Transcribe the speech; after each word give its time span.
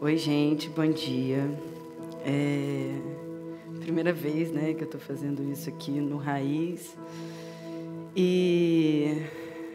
Oi, 0.00 0.16
gente, 0.16 0.68
bom 0.68 0.90
dia. 0.90 1.48
É 2.24 3.14
primeira 3.84 4.12
vez, 4.14 4.50
né, 4.50 4.72
que 4.72 4.80
eu 4.80 4.86
estou 4.86 5.00
fazendo 5.00 5.42
isso 5.52 5.68
aqui 5.68 5.92
no 5.92 6.16
Raiz. 6.16 6.96
E 8.16 9.22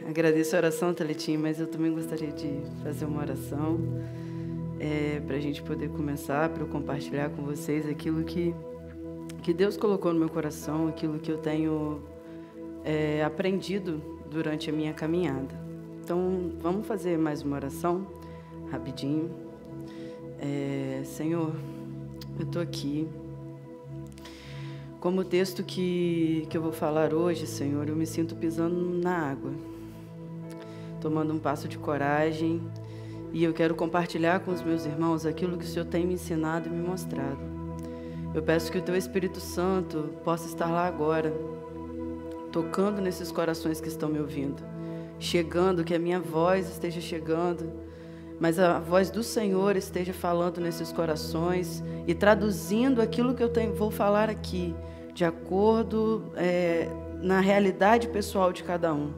agradeço 0.07 0.55
a 0.55 0.59
oração, 0.59 0.93
Teletim, 0.93 1.37
mas 1.37 1.59
eu 1.59 1.67
também 1.67 1.93
gostaria 1.93 2.31
de 2.31 2.59
fazer 2.83 3.05
uma 3.05 3.21
oração 3.21 3.79
é, 4.79 5.21
para 5.25 5.35
a 5.35 5.39
gente 5.39 5.61
poder 5.61 5.89
começar, 5.89 6.49
para 6.49 6.63
eu 6.63 6.67
compartilhar 6.67 7.29
com 7.29 7.43
vocês 7.43 7.87
aquilo 7.87 8.23
que, 8.23 8.53
que 9.43 9.53
Deus 9.53 9.77
colocou 9.77 10.11
no 10.11 10.19
meu 10.19 10.29
coração, 10.29 10.87
aquilo 10.87 11.19
que 11.19 11.31
eu 11.31 11.37
tenho 11.37 12.01
é, 12.83 13.23
aprendido 13.23 14.01
durante 14.29 14.69
a 14.69 14.73
minha 14.73 14.93
caminhada. 14.93 15.55
Então, 16.03 16.51
vamos 16.59 16.87
fazer 16.87 17.17
mais 17.17 17.43
uma 17.43 17.55
oração, 17.55 18.07
rapidinho. 18.71 19.48
É, 20.41 21.01
Senhor, 21.03 21.53
eu 22.39 22.45
estou 22.45 22.61
aqui. 22.61 23.07
Como 25.01 25.21
o 25.21 25.25
texto 25.25 25.63
que, 25.63 26.47
que 26.49 26.57
eu 26.57 26.61
vou 26.61 26.71
falar 26.71 27.13
hoje, 27.13 27.45
Senhor, 27.45 27.87
eu 27.89 27.95
me 27.95 28.05
sinto 28.05 28.35
pisando 28.35 28.75
na 28.75 29.31
água, 29.31 29.51
tomando 31.01 31.33
um 31.33 31.39
passo 31.39 31.67
de 31.67 31.77
coragem, 31.77 32.61
e 33.33 33.43
eu 33.43 33.53
quero 33.53 33.75
compartilhar 33.75 34.39
com 34.39 34.51
os 34.51 34.61
meus 34.61 34.85
irmãos 34.85 35.25
aquilo 35.25 35.57
que 35.57 35.65
o 35.65 35.67
Senhor 35.67 35.85
tem 35.85 36.05
me 36.05 36.13
ensinado 36.13 36.67
e 36.67 36.71
me 36.71 36.87
mostrado. 36.87 37.39
Eu 38.33 38.41
peço 38.41 38.71
que 38.71 38.77
o 38.77 38.81
Teu 38.81 38.95
Espírito 38.95 39.39
Santo 39.39 40.09
possa 40.23 40.47
estar 40.47 40.67
lá 40.67 40.87
agora, 40.87 41.33
tocando 42.51 43.01
nesses 43.01 43.31
corações 43.31 43.81
que 43.81 43.87
estão 43.87 44.07
me 44.07 44.19
ouvindo, 44.19 44.63
chegando, 45.19 45.83
que 45.83 45.93
a 45.93 45.99
minha 45.99 46.19
voz 46.19 46.69
esteja 46.69 47.01
chegando 47.01 47.88
mas 48.39 48.57
a 48.57 48.79
voz 48.79 49.09
do 49.09 49.21
Senhor 49.21 49.75
esteja 49.75 50.13
falando 50.13 50.61
nesses 50.61 50.91
corações 50.91 51.83
e 52.07 52.13
traduzindo 52.13 53.01
aquilo 53.01 53.35
que 53.35 53.43
eu 53.43 53.49
tenho, 53.49 53.75
vou 53.75 53.91
falar 53.91 54.29
aqui, 54.29 54.73
de 55.13 55.25
acordo 55.25 56.31
é, 56.37 56.87
na 57.21 57.41
realidade 57.41 58.07
pessoal 58.07 58.53
de 58.53 58.63
cada 58.63 58.93
um. 58.93 59.11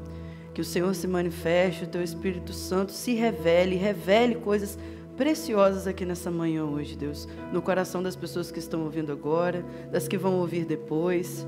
Que 0.54 0.60
o 0.60 0.66
Senhor 0.66 0.94
se 0.96 1.08
manifeste, 1.08 1.86
o 1.86 1.88
teu 1.88 2.04
Espírito 2.04 2.52
Santo 2.52 2.92
se 2.92 3.14
revele, 3.14 3.76
revele 3.76 4.36
coisas 4.36 4.78
preciosas 5.16 5.86
aqui 5.86 6.04
nessa 6.04 6.32
manhã 6.32 6.66
hoje, 6.66 6.98
Deus, 6.98 7.28
no 7.54 7.62
coração 7.62 8.02
das 8.02 8.16
pessoas 8.16 8.52
que 8.52 8.60
estão 8.60 8.84
ouvindo 8.84 9.12
agora, 9.12 9.64
das 9.92 10.08
que 10.08 10.18
vão 10.18 10.40
ouvir 10.40 10.66
depois. 10.66 11.48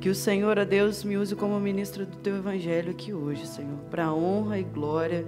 Que 0.00 0.08
o 0.08 0.14
Senhor, 0.14 0.58
a 0.58 0.64
Deus, 0.64 1.02
me 1.02 1.16
use 1.16 1.34
como 1.34 1.58
ministro 1.58 2.06
do 2.06 2.16
teu 2.18 2.36
evangelho 2.36 2.92
aqui 2.92 3.12
hoje, 3.12 3.44
Senhor, 3.46 3.76
para 3.90 4.14
honra 4.14 4.60
e 4.60 4.62
glória 4.62 5.24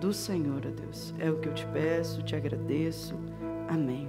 do 0.00 0.12
Senhor, 0.12 0.62
ó 0.66 0.70
Deus. 0.70 1.14
É 1.18 1.30
o 1.30 1.38
que 1.38 1.48
eu 1.48 1.54
te 1.54 1.66
peço, 1.66 2.22
te 2.22 2.34
agradeço. 2.36 3.14
Amém. 3.68 4.08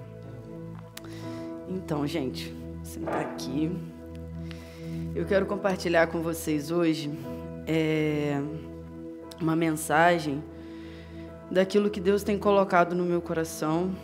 Então, 1.68 2.06
gente, 2.06 2.56
sentar 2.84 3.22
aqui. 3.22 3.72
Eu 5.16 5.26
quero 5.26 5.46
compartilhar 5.46 6.08
com 6.08 6.22
vocês 6.22 6.72
hoje 6.72 7.12
é, 7.68 8.42
uma 9.42 9.56
mensagem 9.56 10.44
daquilo 11.52 11.90
que 11.90 12.00
Deus 12.00 12.24
tem 12.24 12.38
colocado 12.38 12.96
no 12.96 13.04
meu 13.04 13.22
coração, 13.22 13.96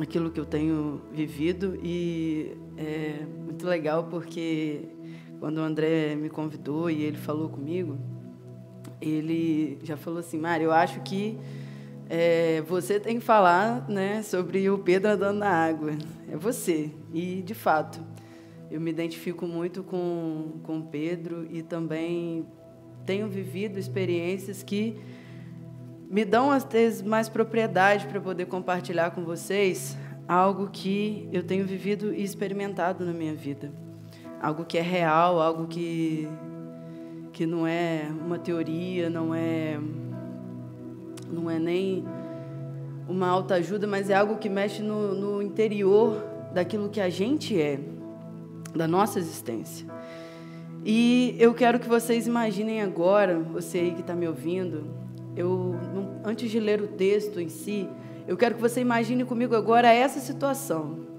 aquilo 0.00 0.30
que 0.30 0.40
eu 0.40 0.46
tenho 0.46 1.02
vivido 1.12 1.78
e 1.82 2.56
é 2.76 3.24
muito 3.26 3.66
legal 3.66 4.04
porque 4.04 4.88
quando 5.38 5.58
o 5.58 5.60
André 5.60 6.14
me 6.14 6.30
convidou 6.30 6.90
e 6.90 7.02
ele 7.02 7.18
falou 7.18 7.48
comigo, 7.48 7.98
ele 9.02 9.78
já 9.82 9.96
falou 9.96 10.20
assim, 10.20 10.38
Mário, 10.38 10.64
eu 10.64 10.72
acho 10.72 11.00
que 11.00 11.38
é, 12.08 12.62
você 12.62 13.00
tem 13.00 13.18
que 13.18 13.24
falar 13.24 13.88
né, 13.88 14.22
sobre 14.22 14.68
o 14.68 14.78
Pedro 14.78 15.10
andando 15.10 15.38
na 15.38 15.50
água. 15.50 15.92
É 16.30 16.36
você. 16.36 16.90
E, 17.12 17.42
de 17.42 17.54
fato, 17.54 18.00
eu 18.70 18.80
me 18.80 18.90
identifico 18.90 19.46
muito 19.46 19.82
com, 19.82 20.60
com 20.62 20.80
Pedro 20.82 21.46
e 21.50 21.62
também 21.62 22.46
tenho 23.04 23.28
vivido 23.28 23.78
experiências 23.78 24.62
que 24.62 24.96
me 26.08 26.24
dão, 26.24 26.50
às 26.50 26.64
vezes, 26.64 27.00
mais 27.00 27.28
propriedade 27.28 28.06
para 28.06 28.20
poder 28.20 28.46
compartilhar 28.46 29.10
com 29.12 29.24
vocês 29.24 29.96
algo 30.28 30.68
que 30.70 31.28
eu 31.32 31.42
tenho 31.42 31.66
vivido 31.66 32.14
e 32.14 32.22
experimentado 32.22 33.04
na 33.04 33.12
minha 33.12 33.34
vida. 33.34 33.72
Algo 34.40 34.64
que 34.64 34.76
é 34.76 34.82
real, 34.82 35.40
algo 35.40 35.66
que 35.66 36.28
que 37.32 37.46
não 37.46 37.66
é 37.66 38.06
uma 38.24 38.38
teoria, 38.38 39.08
não 39.08 39.34
é 39.34 39.78
não 41.32 41.50
é 41.50 41.58
nem 41.58 42.04
uma 43.08 43.26
autoajuda, 43.28 43.86
mas 43.86 44.10
é 44.10 44.14
algo 44.14 44.36
que 44.36 44.48
mexe 44.48 44.82
no, 44.82 45.14
no 45.14 45.42
interior 45.42 46.22
daquilo 46.52 46.90
que 46.90 47.00
a 47.00 47.08
gente 47.08 47.58
é, 47.58 47.80
da 48.74 48.86
nossa 48.86 49.18
existência. 49.18 49.86
E 50.84 51.34
eu 51.38 51.54
quero 51.54 51.80
que 51.80 51.88
vocês 51.88 52.26
imaginem 52.26 52.82
agora, 52.82 53.38
você 53.38 53.78
aí 53.78 53.90
que 53.92 54.02
está 54.02 54.14
me 54.14 54.28
ouvindo, 54.28 54.84
eu 55.34 55.74
antes 56.24 56.50
de 56.50 56.60
ler 56.60 56.82
o 56.82 56.88
texto 56.88 57.40
em 57.40 57.48
si, 57.48 57.88
eu 58.28 58.36
quero 58.36 58.54
que 58.56 58.60
você 58.60 58.80
imagine 58.80 59.24
comigo 59.24 59.56
agora 59.56 59.92
essa 59.92 60.20
situação 60.20 61.11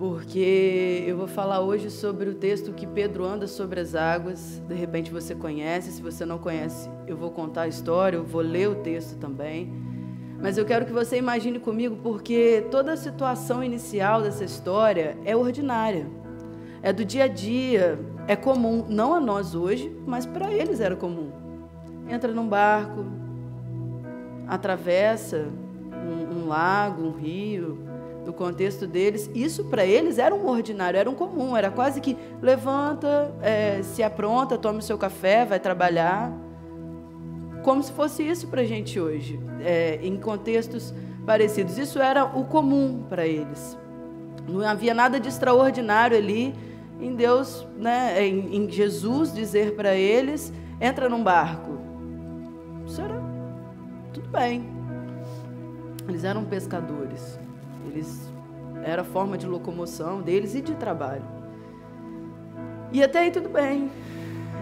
porque 0.00 1.04
eu 1.06 1.14
vou 1.14 1.26
falar 1.26 1.60
hoje 1.60 1.90
sobre 1.90 2.30
o 2.30 2.34
texto 2.34 2.72
que 2.72 2.86
Pedro 2.86 3.22
anda 3.22 3.46
sobre 3.46 3.80
as 3.80 3.94
águas. 3.94 4.58
De 4.66 4.74
repente 4.74 5.10
você 5.10 5.34
conhece, 5.34 5.92
se 5.92 6.00
você 6.00 6.24
não 6.24 6.38
conhece, 6.38 6.88
eu 7.06 7.18
vou 7.18 7.30
contar 7.30 7.62
a 7.62 7.68
história, 7.68 8.16
eu 8.16 8.24
vou 8.24 8.40
ler 8.40 8.70
o 8.70 8.76
texto 8.76 9.18
também. 9.18 9.70
Mas 10.40 10.56
eu 10.56 10.64
quero 10.64 10.86
que 10.86 10.92
você 10.92 11.18
imagine 11.18 11.58
comigo, 11.58 11.98
porque 12.02 12.64
toda 12.70 12.94
a 12.94 12.96
situação 12.96 13.62
inicial 13.62 14.22
dessa 14.22 14.42
história 14.42 15.18
é 15.22 15.36
ordinária, 15.36 16.06
é 16.80 16.94
do 16.94 17.04
dia 17.04 17.24
a 17.24 17.28
dia, 17.28 17.98
é 18.26 18.34
comum, 18.34 18.86
não 18.88 19.12
a 19.12 19.20
nós 19.20 19.54
hoje, 19.54 19.94
mas 20.06 20.24
para 20.24 20.50
eles 20.50 20.80
era 20.80 20.96
comum. 20.96 21.30
Entra 22.08 22.32
num 22.32 22.48
barco, 22.48 23.04
atravessa 24.48 25.46
um, 25.92 26.38
um 26.38 26.48
lago, 26.48 27.02
um 27.02 27.12
rio, 27.12 27.89
no 28.24 28.32
contexto 28.32 28.86
deles, 28.86 29.30
isso 29.34 29.64
para 29.64 29.84
eles 29.84 30.18
era 30.18 30.34
um 30.34 30.48
ordinário, 30.48 30.98
era 30.98 31.08
um 31.08 31.14
comum, 31.14 31.56
era 31.56 31.70
quase 31.70 32.00
que 32.00 32.16
levanta, 32.40 33.34
é, 33.40 33.82
se 33.82 34.02
apronta, 34.02 34.58
toma 34.58 34.78
o 34.78 34.82
seu 34.82 34.98
café, 34.98 35.44
vai 35.44 35.58
trabalhar. 35.58 36.32
Como 37.62 37.82
se 37.82 37.92
fosse 37.92 38.22
isso 38.22 38.48
para 38.48 38.62
a 38.62 38.64
gente 38.64 39.00
hoje, 39.00 39.38
é, 39.60 39.98
em 40.02 40.16
contextos 40.18 40.94
parecidos. 41.26 41.78
Isso 41.78 41.98
era 41.98 42.24
o 42.24 42.44
comum 42.44 43.04
para 43.08 43.26
eles. 43.26 43.78
Não 44.48 44.66
havia 44.66 44.94
nada 44.94 45.20
de 45.20 45.28
extraordinário 45.28 46.16
ali 46.16 46.54
em 47.00 47.14
Deus, 47.14 47.66
né, 47.78 48.22
em, 48.26 48.56
em 48.56 48.70
Jesus 48.70 49.32
dizer 49.32 49.74
para 49.74 49.94
eles: 49.94 50.52
entra 50.80 51.08
num 51.08 51.22
barco. 51.22 51.78
Isso 52.86 53.00
era 53.00 53.20
tudo 54.12 54.28
bem. 54.28 54.68
Eles 56.08 56.24
eram 56.24 56.44
pescadores. 56.44 57.39
Eles 57.90 58.32
era 58.82 59.02
a 59.02 59.04
forma 59.04 59.36
de 59.36 59.46
locomoção 59.46 60.22
deles 60.22 60.54
e 60.54 60.62
de 60.62 60.74
trabalho. 60.74 61.24
E 62.92 63.02
até 63.02 63.20
aí 63.20 63.30
tudo 63.30 63.48
bem. 63.48 63.90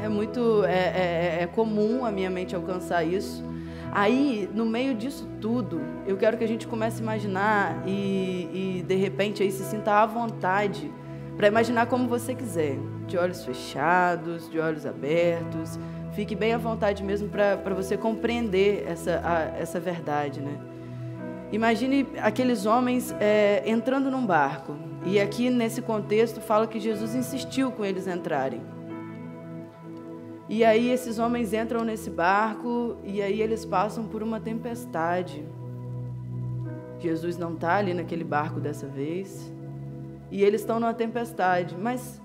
É 0.02 0.08
muito 0.08 0.64
é, 0.64 0.72
é, 0.72 1.38
é 1.42 1.46
comum 1.46 2.04
a 2.04 2.10
minha 2.10 2.30
mente 2.30 2.54
alcançar 2.54 3.04
isso. 3.04 3.44
Aí, 3.90 4.48
no 4.52 4.66
meio 4.66 4.94
disso 4.94 5.26
tudo, 5.40 5.80
eu 6.06 6.16
quero 6.16 6.36
que 6.36 6.44
a 6.44 6.48
gente 6.48 6.66
comece 6.66 7.00
a 7.00 7.02
imaginar 7.02 7.82
e, 7.86 8.78
e 8.78 8.84
de 8.86 8.94
repente 8.96 9.42
aí 9.42 9.50
se 9.50 9.64
sinta 9.64 10.02
à 10.02 10.06
vontade 10.06 10.92
para 11.36 11.48
imaginar 11.48 11.86
como 11.86 12.06
você 12.06 12.34
quiser, 12.34 12.76
de 13.06 13.16
olhos 13.16 13.44
fechados, 13.44 14.50
de 14.50 14.58
olhos 14.58 14.84
abertos. 14.84 15.78
Fique 16.12 16.34
bem 16.34 16.52
à 16.52 16.58
vontade 16.58 17.02
mesmo 17.02 17.28
para 17.28 17.74
você 17.74 17.96
compreender 17.96 18.84
essa, 18.86 19.22
a, 19.24 19.58
essa 19.58 19.80
verdade, 19.80 20.40
né? 20.40 20.58
Imagine 21.50 22.06
aqueles 22.20 22.66
homens 22.66 23.14
é, 23.18 23.62
entrando 23.66 24.10
num 24.10 24.26
barco. 24.26 24.76
E 25.06 25.18
aqui 25.18 25.48
nesse 25.48 25.80
contexto 25.80 26.40
fala 26.40 26.66
que 26.66 26.78
Jesus 26.78 27.14
insistiu 27.14 27.70
com 27.72 27.84
eles 27.84 28.06
entrarem. 28.06 28.60
E 30.48 30.64
aí 30.64 30.90
esses 30.90 31.18
homens 31.18 31.52
entram 31.52 31.84
nesse 31.84 32.10
barco 32.10 32.96
e 33.04 33.22
aí 33.22 33.40
eles 33.40 33.64
passam 33.64 34.06
por 34.06 34.22
uma 34.22 34.40
tempestade. 34.40 35.44
Jesus 36.98 37.38
não 37.38 37.54
está 37.54 37.76
ali 37.76 37.94
naquele 37.94 38.24
barco 38.24 38.60
dessa 38.60 38.86
vez. 38.86 39.52
E 40.30 40.42
eles 40.42 40.60
estão 40.60 40.78
numa 40.78 40.92
tempestade. 40.92 41.76
Mas 41.78 42.20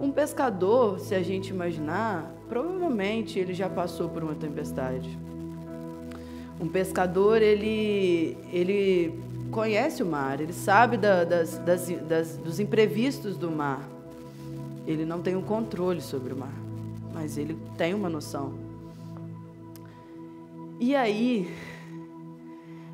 um 0.00 0.12
pescador, 0.12 1.00
se 1.00 1.14
a 1.16 1.22
gente 1.22 1.50
imaginar, 1.50 2.32
provavelmente 2.48 3.38
ele 3.38 3.54
já 3.54 3.68
passou 3.68 4.08
por 4.08 4.22
uma 4.22 4.34
tempestade. 4.34 5.18
Um 6.60 6.68
pescador, 6.68 7.40
ele, 7.40 8.36
ele 8.52 9.18
conhece 9.50 10.02
o 10.02 10.06
mar, 10.06 10.40
ele 10.40 10.52
sabe 10.52 10.96
da, 10.96 11.24
das, 11.24 11.58
das, 11.58 11.88
das, 11.88 12.36
dos 12.36 12.58
imprevistos 12.58 13.36
do 13.36 13.50
mar. 13.50 13.88
Ele 14.86 15.04
não 15.04 15.20
tem 15.20 15.36
um 15.36 15.42
controle 15.42 16.00
sobre 16.00 16.32
o 16.32 16.36
mar, 16.36 16.54
mas 17.12 17.38
ele 17.38 17.56
tem 17.76 17.94
uma 17.94 18.08
noção. 18.08 18.54
E 20.80 20.94
aí, 20.94 21.54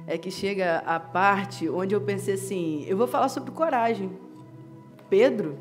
é 0.06 0.18
que 0.18 0.30
chega 0.30 0.78
a 0.86 1.00
parte 1.00 1.68
onde 1.68 1.94
eu 1.94 2.00
pensei 2.00 2.34
assim: 2.34 2.84
eu 2.86 2.96
vou 2.96 3.06
falar 3.06 3.28
sobre 3.28 3.50
coragem. 3.50 4.10
Pedro 5.08 5.56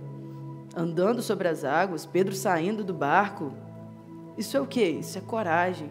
andando 0.75 1.21
sobre 1.21 1.47
as 1.47 1.63
águas, 1.63 2.05
Pedro 2.05 2.35
saindo 2.35 2.83
do 2.83 2.93
barco. 2.93 3.53
Isso 4.37 4.57
é 4.57 4.61
o 4.61 4.65
quê? 4.65 4.97
Isso 4.99 5.17
é 5.17 5.21
coragem. 5.21 5.89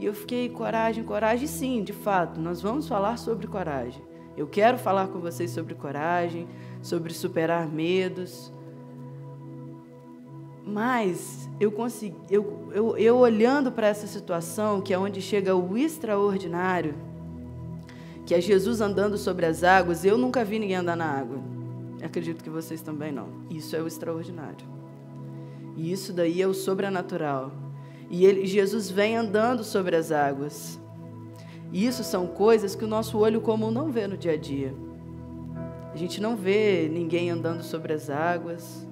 E 0.00 0.06
eu 0.06 0.14
fiquei, 0.14 0.48
coragem, 0.48 1.04
coragem, 1.04 1.46
sim, 1.46 1.84
de 1.84 1.92
fato, 1.92 2.40
nós 2.40 2.62
vamos 2.62 2.88
falar 2.88 3.18
sobre 3.18 3.46
coragem. 3.46 4.02
Eu 4.34 4.46
quero 4.46 4.78
falar 4.78 5.08
com 5.08 5.20
vocês 5.20 5.50
sobre 5.50 5.74
coragem, 5.74 6.48
sobre 6.80 7.12
superar 7.12 7.68
medos. 7.68 8.50
Mas 10.64 11.50
eu 11.60 11.70
consegui, 11.70 12.16
eu, 12.30 12.70
eu, 12.72 12.96
eu 12.96 13.18
olhando 13.18 13.70
para 13.70 13.88
essa 13.88 14.06
situação, 14.06 14.80
que 14.80 14.94
é 14.94 14.98
onde 14.98 15.20
chega 15.20 15.54
o 15.54 15.76
extraordinário, 15.76 16.94
que 18.24 18.34
é 18.34 18.40
Jesus 18.40 18.80
andando 18.80 19.18
sobre 19.18 19.44
as 19.44 19.62
águas, 19.62 20.02
eu 20.02 20.16
nunca 20.16 20.42
vi 20.42 20.58
ninguém 20.58 20.76
andar 20.76 20.96
na 20.96 21.10
água. 21.10 21.38
Acredito 22.02 22.42
que 22.42 22.48
vocês 22.48 22.80
também 22.80 23.12
não. 23.12 23.28
Isso 23.50 23.76
é 23.76 23.82
o 23.82 23.86
extraordinário. 23.86 24.66
E 25.76 25.92
isso 25.92 26.10
daí 26.10 26.40
é 26.40 26.46
o 26.46 26.54
sobrenatural. 26.54 27.52
E 28.10 28.26
ele, 28.26 28.44
Jesus 28.44 28.90
vem 28.90 29.16
andando 29.16 29.62
sobre 29.62 29.94
as 29.94 30.10
águas. 30.10 30.80
E 31.72 31.86
isso 31.86 32.02
são 32.02 32.26
coisas 32.26 32.74
que 32.74 32.84
o 32.84 32.88
nosso 32.88 33.16
olho 33.16 33.40
comum 33.40 33.70
não 33.70 33.92
vê 33.92 34.08
no 34.08 34.16
dia 34.16 34.32
a 34.32 34.36
dia. 34.36 34.74
A 35.94 35.96
gente 35.96 36.20
não 36.20 36.36
vê 36.36 36.88
ninguém 36.92 37.30
andando 37.30 37.62
sobre 37.62 37.92
as 37.92 38.10
águas, 38.10 38.86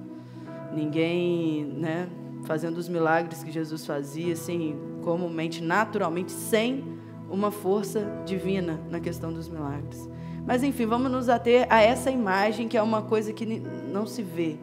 ninguém, 0.72 1.64
né, 1.64 2.08
fazendo 2.44 2.78
os 2.78 2.88
milagres 2.88 3.42
que 3.42 3.50
Jesus 3.50 3.84
fazia, 3.84 4.32
assim, 4.32 4.76
comumente, 5.02 5.62
naturalmente, 5.62 6.30
sem 6.30 6.84
uma 7.28 7.50
força 7.50 8.22
divina 8.24 8.80
na 8.88 9.00
questão 9.00 9.32
dos 9.32 9.48
milagres. 9.48 10.08
Mas 10.46 10.62
enfim, 10.62 10.86
vamos 10.86 11.10
nos 11.10 11.28
ater 11.28 11.66
a 11.68 11.82
essa 11.82 12.10
imagem 12.10 12.68
que 12.68 12.76
é 12.76 12.82
uma 12.82 13.02
coisa 13.02 13.32
que 13.32 13.44
não 13.44 14.06
se 14.06 14.22
vê. 14.22 14.56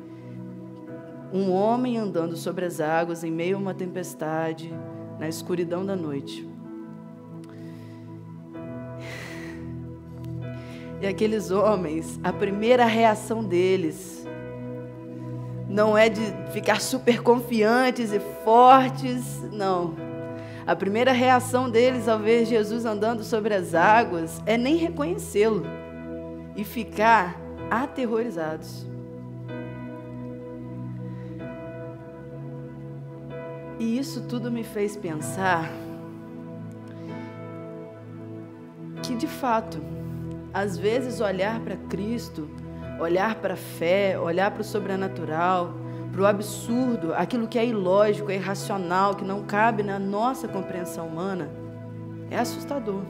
Um 1.36 1.52
homem 1.52 1.98
andando 1.98 2.38
sobre 2.38 2.64
as 2.64 2.80
águas 2.80 3.22
em 3.22 3.30
meio 3.30 3.58
a 3.58 3.60
uma 3.60 3.74
tempestade, 3.74 4.74
na 5.20 5.28
escuridão 5.28 5.86
da 5.86 5.94
noite. 5.94 6.48
E 11.02 11.06
aqueles 11.06 11.52
homens, 11.52 12.18
a 12.24 12.32
primeira 12.32 12.86
reação 12.86 13.44
deles 13.44 14.26
não 15.68 15.98
é 15.98 16.08
de 16.08 16.22
ficar 16.54 16.80
super 16.80 17.22
confiantes 17.22 18.14
e 18.14 18.20
fortes, 18.46 19.42
não. 19.52 19.94
A 20.66 20.74
primeira 20.74 21.12
reação 21.12 21.70
deles 21.70 22.08
ao 22.08 22.18
ver 22.18 22.46
Jesus 22.46 22.86
andando 22.86 23.26
sobre 23.26 23.54
as 23.54 23.76
águas 23.76 24.42
é 24.46 24.58
nem 24.58 24.78
reconhecê-lo 24.78 25.66
e 26.56 26.64
ficar 26.64 27.36
aterrorizados. 27.70 28.95
E 33.80 33.98
isso 33.98 34.22
tudo 34.22 34.52
me 34.52 34.64
fez 34.64 34.96
pensar 34.96 35.70
que, 39.04 39.16
de 39.16 39.28
fato, 39.28 39.80
às 40.54 40.78
vezes 40.78 41.20
olhar 41.20 41.60
para 41.60 41.76
Cristo, 41.76 42.50
olhar 43.00 43.36
para 43.36 43.54
a 43.54 43.58
fé, 43.58 44.18
olhar 44.20 44.52
para 44.52 44.62
o 44.62 44.64
sobrenatural, 44.64 45.74
para 46.12 46.22
o 46.22 46.26
absurdo, 46.26 47.14
aquilo 47.14 47.48
que 47.48 47.60
é 47.60 47.66
ilógico, 47.66 48.32
é 48.32 48.36
irracional, 48.36 49.16
que 49.16 49.26
não 49.26 49.44
cabe 49.44 49.84
na 49.84 50.00
nossa 50.00 50.48
compreensão 50.48 51.08
humana, 51.08 51.50
é 52.32 52.38
assustador. 52.40 53.02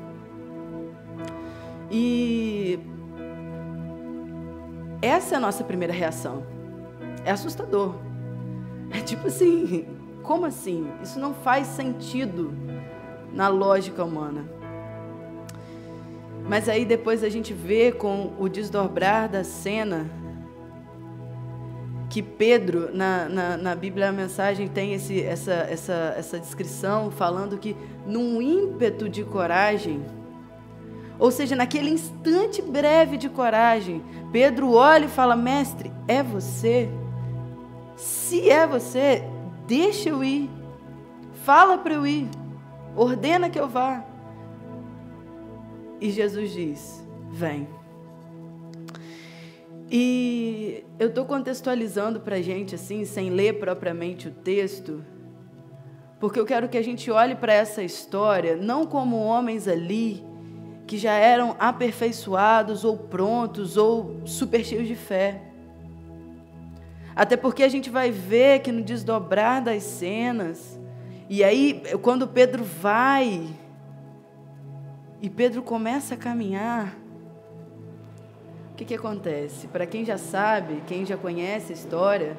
E 1.92 2.80
essa 5.02 5.36
é 5.36 5.38
a 5.38 5.40
nossa 5.40 5.64
primeira 5.64 5.94
reação. 5.94 6.44
É 7.24 7.32
assustador. 7.32 7.96
É 8.92 9.02
tipo 9.02 9.28
assim, 9.28 9.86
como 10.25 10.45
assim? 10.45 10.89
Isso 11.01 11.19
não 11.19 11.33
faz 11.33 11.68
sentido 11.68 12.54
na 13.31 13.48
lógica 13.48 14.04
humana. 14.04 14.45
Mas 16.48 16.69
aí 16.69 16.86
depois 16.86 17.24
a 17.24 17.30
gente 17.30 17.54
vê 17.54 17.92
com 17.92 18.33
o 18.39 18.48
desdobrar 18.48 19.27
da 19.27 19.44
cena 19.44 20.10
que 22.10 22.22
Pedro, 22.22 22.95
na, 22.95 23.27
na, 23.27 23.57
na 23.57 23.75
Bíblia, 23.75 24.10
a 24.10 24.12
mensagem 24.12 24.68
tem 24.68 24.94
esse, 24.94 25.22
essa, 25.22 25.51
essa, 25.51 26.16
essa 26.18 26.39
descrição 26.39 27.12
falando 27.12 27.57
que 27.57 27.75
num 28.06 28.42
ímpeto 28.42 29.10
de 29.10 29.24
coragem, 29.24 30.06
ou 31.18 31.31
seja, 31.31 31.56
naquele 31.56 31.89
instante 31.89 32.62
breve 32.62 33.18
de 33.18 33.28
coragem, 33.28 34.04
Pedro 34.31 34.74
olha 34.74 35.06
e 35.06 35.10
fala: 35.10 35.36
Mestre, 35.36 35.92
é 36.07 36.21
você? 36.21 36.89
Se 37.95 38.50
é 38.50 38.68
você, 38.68 39.24
deixa 39.68 40.10
eu 40.10 40.24
ir. 40.24 40.50
Fala 41.44 41.78
para 41.78 41.94
eu 41.94 42.06
ir. 42.08 42.28
Ordena 42.96 43.50
que 43.50 43.60
eu 43.60 43.68
vá. 43.68 44.04
E 46.00 46.10
Jesus 46.10 46.52
diz: 46.52 47.06
Vem. 47.32 47.68
E 49.90 50.84
eu 50.98 51.10
estou 51.10 51.26
contextualizando 51.26 52.20
para 52.20 52.38
a 52.38 52.42
gente, 52.42 52.76
assim, 52.76 53.06
sem 53.06 53.30
ler 53.30 53.60
propriamente 53.60 54.28
o 54.28 54.32
texto, 54.32 55.04
porque 56.20 56.40
eu 56.40 56.46
quero 56.46 56.68
que 56.68 56.78
a 56.78 56.82
gente 56.82 57.12
olhe 57.12 57.36
para 57.36 57.54
essa 57.54 57.84
história 57.84 58.56
não 58.56 58.86
como 58.86 59.18
homens 59.18 59.68
ali 59.68 60.24
que 60.88 60.98
já 60.98 61.14
eram 61.14 61.56
aperfeiçoados 61.60 62.84
ou 62.84 62.98
prontos 62.98 63.78
ou 63.78 64.22
super 64.26 64.64
cheios 64.64 64.88
de 64.88 64.96
fé. 64.96 65.42
Até 67.16 67.38
porque 67.38 67.64
a 67.64 67.70
gente 67.70 67.90
vai 67.90 68.12
ver 68.12 68.60
que 68.60 68.72
no 68.72 68.82
desdobrar 68.82 69.64
das 69.64 69.84
cenas, 69.84 70.78
e 71.30 71.44
aí 71.44 71.82
quando 72.02 72.28
Pedro 72.28 72.64
vai 72.64 73.48
e 75.22 75.30
Pedro 75.30 75.62
começa 75.64 76.16
a 76.16 76.18
caminhar, 76.18 76.94
o 78.72 78.76
que, 78.76 78.84
que 78.84 78.94
acontece? 78.94 79.68
Para 79.68 79.86
quem 79.86 80.04
já 80.04 80.18
sabe, 80.18 80.84
quem 80.86 81.06
já 81.06 81.16
conhece 81.16 81.72
a 81.72 81.76
história, 81.76 82.38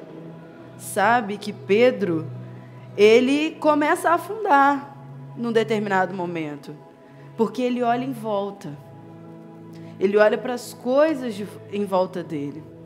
sabe 0.77 1.37
que 1.37 1.51
Pedro 1.51 2.27
ele 2.95 3.55
começa 3.59 4.11
a 4.11 4.13
afundar 4.13 4.95
num 5.35 5.51
determinado 5.51 6.13
momento, 6.13 6.75
porque 7.35 7.63
ele 7.63 7.81
olha 7.81 8.05
em 8.05 8.11
volta, 8.11 8.77
ele 9.99 10.17
olha 10.17 10.37
para 10.37 10.53
as 10.53 10.73
coisas 10.73 11.33
de, 11.33 11.47
em 11.71 11.85
volta 11.85 12.23
dele. 12.23 12.76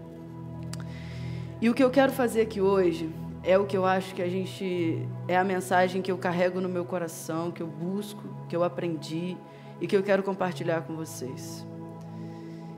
E 1.61 1.69
o 1.69 1.75
que 1.75 1.83
eu 1.83 1.91
quero 1.91 2.11
fazer 2.11 2.41
aqui 2.41 2.59
hoje 2.59 3.07
é 3.43 3.55
o 3.55 3.67
que 3.67 3.77
eu 3.77 3.85
acho 3.85 4.15
que 4.15 4.21
a 4.23 4.27
gente 4.27 5.07
é 5.27 5.37
a 5.37 5.43
mensagem 5.43 6.01
que 6.01 6.11
eu 6.11 6.17
carrego 6.17 6.59
no 6.59 6.67
meu 6.67 6.83
coração, 6.83 7.51
que 7.51 7.61
eu 7.61 7.67
busco, 7.67 8.23
que 8.49 8.55
eu 8.55 8.63
aprendi 8.63 9.37
e 9.79 9.85
que 9.85 9.95
eu 9.95 10.01
quero 10.01 10.23
compartilhar 10.23 10.81
com 10.81 10.95
vocês. 10.95 11.63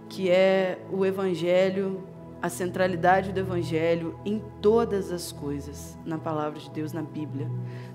Que 0.10 0.30
é 0.30 0.80
o 0.92 1.06
Evangelho, 1.06 2.04
a 2.42 2.50
centralidade 2.50 3.32
do 3.32 3.40
Evangelho 3.40 4.20
em 4.26 4.44
todas 4.62 5.14
as 5.14 5.32
coisas, 5.32 5.98
na 6.04 6.18
palavra 6.18 6.60
de 6.60 6.70
Deus, 6.70 6.92
na 6.92 7.02
Bíblia. 7.02 7.50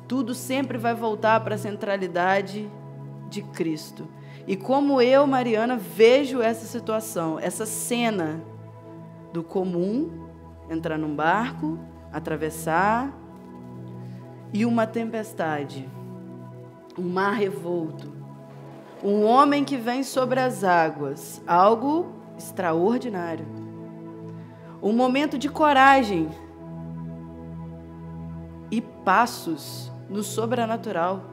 Tudo 0.09 0.35
sempre 0.35 0.79
vai 0.79 0.95
voltar 0.95 1.39
para 1.41 1.57
a 1.57 1.59
centralidade 1.59 2.67
de 3.29 3.43
Cristo. 3.43 4.09
E 4.47 4.57
como 4.57 5.03
eu, 5.03 5.27
Mariana, 5.27 5.77
vejo 5.77 6.41
essa 6.41 6.65
situação, 6.65 7.39
essa 7.39 7.67
cena 7.67 8.43
do 9.35 9.43
comum, 9.43 10.28
entrar 10.71 10.99
num 10.99 11.15
barco, 11.15 11.79
atravessar, 12.13 13.13
e 14.53 14.65
uma 14.65 14.87
tempestade, 14.87 15.89
um 16.99 17.09
mar 17.09 17.35
revolto, 17.35 18.13
um 19.03 19.25
homem 19.25 19.65
que 19.65 19.77
vem 19.77 20.03
sobre 20.03 20.41
as 20.41 20.65
águas, 20.65 21.43
algo 21.47 22.13
extraordinário. 22.37 23.47
Um 24.83 24.93
momento 24.93 25.37
de 25.37 25.49
coragem 25.49 26.29
e 28.71 28.81
passos 28.81 29.93
no 30.09 30.23
sobrenatural, 30.23 31.25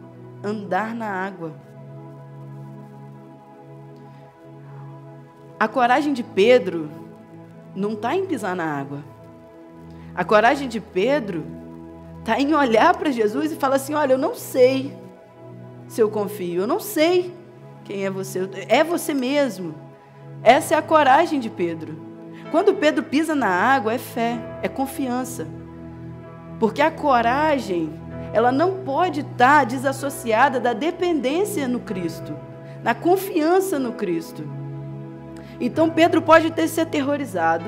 andar 0.44 0.94
na 0.94 1.08
água. 1.08 1.54
A 5.60 5.68
coragem 5.68 6.14
de 6.14 6.24
Pedro 6.24 6.90
não 7.76 7.94
está 7.94 8.16
em 8.16 8.26
pisar 8.26 8.56
na 8.56 8.66
água. 8.66 9.15
A 10.16 10.24
coragem 10.24 10.70
de 10.70 10.80
Pedro 10.80 11.46
está 12.20 12.40
em 12.40 12.54
olhar 12.54 12.96
para 12.96 13.12
Jesus 13.12 13.52
e 13.52 13.56
falar 13.56 13.76
assim: 13.76 13.94
Olha, 13.94 14.14
eu 14.14 14.18
não 14.18 14.34
sei 14.34 14.98
se 15.88 16.02
eu 16.02 16.10
confio, 16.10 16.62
eu 16.62 16.68
não 16.68 16.80
sei 16.80 17.34
quem 17.84 18.06
é 18.06 18.10
você? 18.10 18.50
É 18.68 18.84
você 18.84 19.14
mesmo. 19.14 19.76
Essa 20.42 20.76
é 20.76 20.78
a 20.78 20.82
coragem 20.82 21.40
de 21.40 21.50
Pedro. 21.50 21.98
Quando 22.50 22.76
Pedro 22.76 23.04
pisa 23.04 23.36
na 23.36 23.48
água, 23.48 23.94
é 23.94 23.98
fé, 23.98 24.40
é 24.62 24.68
confiança. 24.68 25.48
Porque 26.60 26.82
a 26.82 26.90
coragem, 26.90 27.94
ela 28.32 28.52
não 28.52 28.84
pode 28.84 29.20
estar 29.20 29.66
desassociada 29.66 30.60
da 30.60 30.72
dependência 30.72 31.68
no 31.68 31.82
Cristo, 31.82 32.36
na 32.82 32.96
confiança 32.96 33.78
no 33.78 33.94
Cristo. 33.94 34.44
Então 35.60 35.90
Pedro 35.90 36.22
pode 36.22 36.52
ter 36.52 36.68
se 36.68 36.80
aterrorizado 36.80 37.66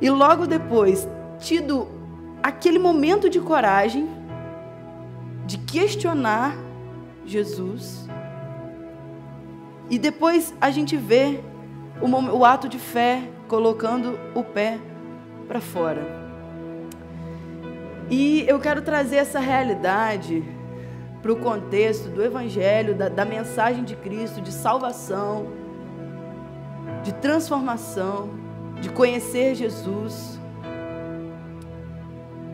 e 0.00 0.10
logo 0.10 0.46
depois 0.46 1.08
tido 1.38 1.88
aquele 2.42 2.78
momento 2.78 3.28
de 3.28 3.40
coragem 3.40 4.08
de 5.46 5.58
questionar 5.58 6.56
Jesus. 7.24 8.08
E 9.90 9.98
depois 9.98 10.54
a 10.60 10.70
gente 10.70 10.96
vê 10.96 11.40
o, 12.00 12.06
o 12.08 12.44
ato 12.44 12.68
de 12.68 12.78
fé 12.78 13.22
colocando 13.48 14.18
o 14.34 14.42
pé 14.42 14.78
para 15.46 15.60
fora. 15.60 16.06
E 18.10 18.44
eu 18.46 18.58
quero 18.60 18.82
trazer 18.82 19.16
essa 19.16 19.38
realidade 19.38 20.44
para 21.20 21.32
o 21.32 21.36
contexto 21.36 22.08
do 22.08 22.22
Evangelho, 22.22 22.94
da, 22.94 23.08
da 23.08 23.24
mensagem 23.24 23.84
de 23.84 23.96
Cristo, 23.96 24.40
de 24.40 24.52
salvação, 24.52 25.46
de 27.02 27.12
transformação, 27.14 28.30
de 28.80 28.88
conhecer 28.90 29.54
Jesus. 29.54 30.38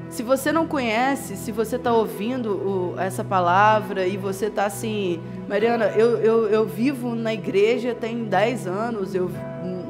Se 0.08 0.22
você 0.22 0.52
não 0.52 0.66
conhece, 0.66 1.36
se 1.36 1.50
você 1.50 1.74
está 1.76 1.92
ouvindo 1.92 2.50
o, 2.50 3.00
essa 3.00 3.24
palavra 3.24 4.06
e 4.06 4.16
você 4.16 4.46
está 4.46 4.64
assim, 4.64 5.20
Mariana, 5.48 5.86
eu, 5.86 6.18
eu, 6.18 6.48
eu 6.48 6.64
vivo 6.64 7.14
na 7.16 7.34
igreja 7.34 7.94
tem 7.94 8.24
10 8.24 8.66
anos, 8.68 9.14
eu 9.14 9.28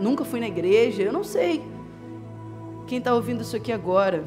nunca 0.01 0.25
fui 0.25 0.41
na 0.41 0.47
igreja, 0.47 1.03
eu 1.03 1.13
não 1.13 1.23
sei 1.23 1.63
quem 2.87 2.99
está 2.99 3.15
ouvindo 3.15 3.43
isso 3.43 3.55
aqui 3.55 3.71
agora. 3.71 4.25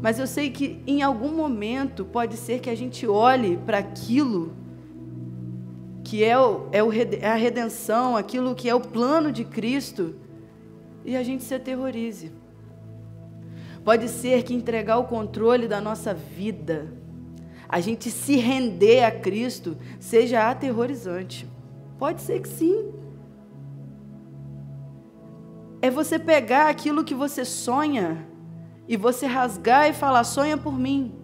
Mas 0.00 0.18
eu 0.18 0.26
sei 0.26 0.50
que 0.50 0.82
em 0.86 1.02
algum 1.02 1.34
momento 1.34 2.04
pode 2.04 2.36
ser 2.36 2.60
que 2.60 2.68
a 2.68 2.74
gente 2.74 3.06
olhe 3.06 3.58
para 3.58 3.78
aquilo 3.78 4.52
que 6.02 6.22
é, 6.22 6.38
o, 6.38 6.66
é, 6.70 6.82
o, 6.82 6.92
é 6.92 7.26
a 7.26 7.34
redenção, 7.34 8.16
aquilo 8.16 8.54
que 8.54 8.68
é 8.68 8.74
o 8.74 8.80
plano 8.80 9.32
de 9.32 9.44
Cristo, 9.44 10.14
e 11.04 11.16
a 11.16 11.22
gente 11.22 11.44
se 11.44 11.54
aterrorize. 11.54 12.32
Pode 13.84 14.08
ser 14.08 14.42
que 14.42 14.54
entregar 14.54 14.98
o 14.98 15.04
controle 15.04 15.68
da 15.68 15.80
nossa 15.80 16.14
vida, 16.14 16.92
a 17.68 17.80
gente 17.80 18.10
se 18.10 18.36
render 18.36 19.04
a 19.04 19.10
Cristo, 19.10 19.76
seja 20.00 20.48
aterrorizante. 20.48 21.46
Pode 21.98 22.22
ser 22.22 22.40
que 22.40 22.48
sim. 22.48 22.92
É 25.82 25.90
você 25.90 26.18
pegar 26.18 26.68
aquilo 26.68 27.04
que 27.04 27.14
você 27.14 27.44
sonha 27.44 28.26
e 28.88 28.96
você 28.96 29.26
rasgar 29.26 29.88
e 29.88 29.92
falar: 29.92 30.24
sonha 30.24 30.56
por 30.56 30.78
mim. 30.78 31.14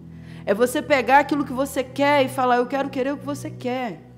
É 0.45 0.53
você 0.53 0.83
pegar 0.83 1.21
aquilo 1.21 1.45
que 1.45 1.53
você 1.53 1.83
quer 1.83 2.25
e 2.25 2.29
falar: 2.29 2.57
eu 2.57 2.67
quero 2.67 2.91
querer 2.91 3.13
o 3.13 3.17
que 3.17 3.25
você 3.25 3.51
quer. 3.51 4.10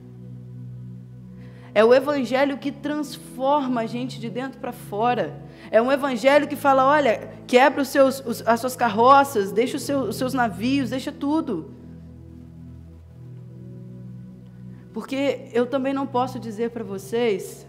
É 1.74 1.84
o 1.84 1.94
evangelho 1.94 2.58
que 2.58 2.70
transforma 2.70 3.82
a 3.82 3.86
gente 3.86 4.20
de 4.20 4.28
dentro 4.28 4.60
para 4.60 4.72
fora. 4.72 5.40
É 5.70 5.80
um 5.80 5.90
evangelho 5.90 6.46
que 6.46 6.56
fala: 6.56 6.86
olha, 6.86 7.32
quebra 7.46 7.82
os 7.82 7.88
seus, 7.88 8.20
os, 8.24 8.46
as 8.46 8.60
suas 8.60 8.76
carroças, 8.76 9.52
deixa 9.52 9.76
os 9.76 9.82
seus, 9.82 10.08
os 10.10 10.16
seus 10.16 10.34
navios, 10.34 10.90
deixa 10.90 11.10
tudo. 11.10 11.74
Porque 14.92 15.48
eu 15.52 15.66
também 15.66 15.94
não 15.94 16.06
posso 16.06 16.38
dizer 16.38 16.70
para 16.70 16.84
vocês 16.84 17.66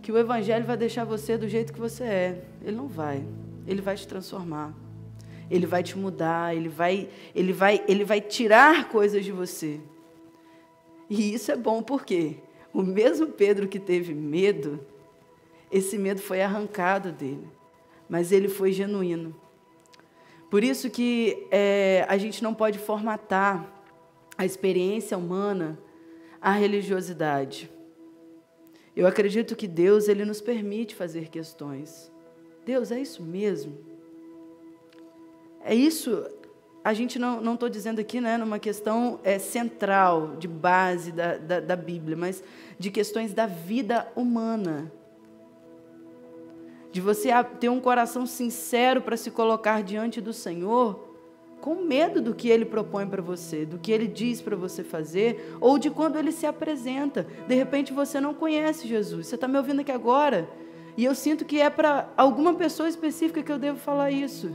que 0.00 0.10
o 0.10 0.16
evangelho 0.16 0.64
vai 0.64 0.76
deixar 0.76 1.04
você 1.04 1.36
do 1.36 1.48
jeito 1.48 1.72
que 1.72 1.80
você 1.80 2.04
é. 2.04 2.44
Ele 2.62 2.76
não 2.76 2.88
vai. 2.88 3.22
Ele 3.66 3.82
vai 3.82 3.96
te 3.96 4.08
transformar. 4.08 4.72
Ele 5.50 5.66
vai 5.66 5.82
te 5.82 5.98
mudar, 5.98 6.56
ele 6.56 6.68
vai, 6.68 7.08
ele 7.34 7.52
vai, 7.52 7.84
ele 7.86 8.04
vai 8.04 8.20
tirar 8.20 8.88
coisas 8.88 9.24
de 9.24 9.30
você. 9.30 9.80
E 11.08 11.34
isso 11.34 11.52
é 11.52 11.56
bom 11.56 11.82
porque 11.82 12.38
o 12.76 12.82
mesmo 12.82 13.28
Pedro 13.28 13.66
que 13.66 13.80
teve 13.80 14.12
medo, 14.12 14.78
esse 15.72 15.96
medo 15.96 16.20
foi 16.20 16.42
arrancado 16.42 17.10
dele, 17.10 17.48
mas 18.06 18.30
ele 18.30 18.50
foi 18.50 18.70
genuíno. 18.70 19.34
Por 20.50 20.62
isso 20.62 20.90
que 20.90 21.48
é, 21.50 22.04
a 22.06 22.18
gente 22.18 22.42
não 22.42 22.52
pode 22.52 22.78
formatar 22.78 23.66
a 24.36 24.44
experiência 24.44 25.16
humana 25.16 25.78
à 26.38 26.50
religiosidade. 26.50 27.70
Eu 28.94 29.06
acredito 29.06 29.56
que 29.56 29.66
Deus 29.66 30.06
ele 30.06 30.26
nos 30.26 30.42
permite 30.42 30.94
fazer 30.94 31.30
questões. 31.30 32.12
Deus, 32.66 32.92
é 32.92 33.00
isso 33.00 33.22
mesmo? 33.22 33.74
É 35.64 35.74
isso? 35.74 36.28
A 36.86 36.94
gente 36.94 37.18
não 37.18 37.54
estou 37.54 37.68
dizendo 37.68 38.00
aqui 38.00 38.20
né, 38.20 38.36
numa 38.36 38.60
questão 38.60 39.18
é, 39.24 39.40
central, 39.40 40.36
de 40.38 40.46
base 40.46 41.10
da, 41.10 41.36
da, 41.36 41.58
da 41.58 41.74
Bíblia, 41.74 42.16
mas 42.16 42.44
de 42.78 42.92
questões 42.92 43.34
da 43.34 43.44
vida 43.44 44.06
humana. 44.14 44.92
De 46.92 47.00
você 47.00 47.30
ter 47.58 47.68
um 47.70 47.80
coração 47.80 48.24
sincero 48.24 49.02
para 49.02 49.16
se 49.16 49.32
colocar 49.32 49.82
diante 49.82 50.20
do 50.20 50.32
Senhor, 50.32 51.12
com 51.60 51.82
medo 51.82 52.22
do 52.22 52.32
que 52.32 52.48
Ele 52.48 52.64
propõe 52.64 53.04
para 53.04 53.20
você, 53.20 53.66
do 53.66 53.80
que 53.80 53.90
Ele 53.90 54.06
diz 54.06 54.40
para 54.40 54.54
você 54.54 54.84
fazer, 54.84 55.56
ou 55.60 55.80
de 55.80 55.90
quando 55.90 56.16
Ele 56.16 56.30
se 56.30 56.46
apresenta. 56.46 57.26
De 57.48 57.54
repente 57.56 57.92
você 57.92 58.20
não 58.20 58.32
conhece 58.32 58.86
Jesus. 58.86 59.26
Você 59.26 59.34
está 59.34 59.48
me 59.48 59.58
ouvindo 59.58 59.80
aqui 59.80 59.90
agora? 59.90 60.48
E 60.96 61.04
eu 61.04 61.16
sinto 61.16 61.44
que 61.44 61.60
é 61.60 61.68
para 61.68 62.08
alguma 62.16 62.54
pessoa 62.54 62.88
específica 62.88 63.42
que 63.42 63.50
eu 63.50 63.58
devo 63.58 63.76
falar 63.76 64.12
isso. 64.12 64.54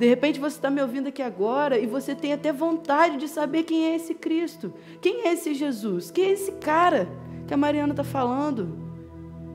De 0.00 0.06
repente 0.06 0.40
você 0.40 0.56
está 0.56 0.70
me 0.70 0.80
ouvindo 0.80 1.08
aqui 1.08 1.20
agora 1.20 1.78
e 1.78 1.86
você 1.86 2.14
tem 2.14 2.32
até 2.32 2.50
vontade 2.50 3.18
de 3.18 3.28
saber 3.28 3.64
quem 3.64 3.84
é 3.84 3.96
esse 3.96 4.14
Cristo, 4.14 4.72
quem 4.98 5.26
é 5.26 5.34
esse 5.34 5.52
Jesus, 5.52 6.10
quem 6.10 6.24
é 6.24 6.30
esse 6.30 6.52
cara 6.52 7.06
que 7.46 7.52
a 7.52 7.56
Mariana 7.58 7.92
está 7.92 8.02
falando, 8.02 8.78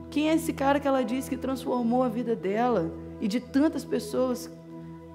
quem 0.08 0.30
é 0.30 0.34
esse 0.34 0.52
cara 0.52 0.78
que 0.78 0.86
ela 0.86 1.02
disse 1.02 1.28
que 1.28 1.36
transformou 1.36 2.04
a 2.04 2.08
vida 2.08 2.36
dela 2.36 2.92
e 3.20 3.26
de 3.26 3.40
tantas 3.40 3.84
pessoas 3.84 4.48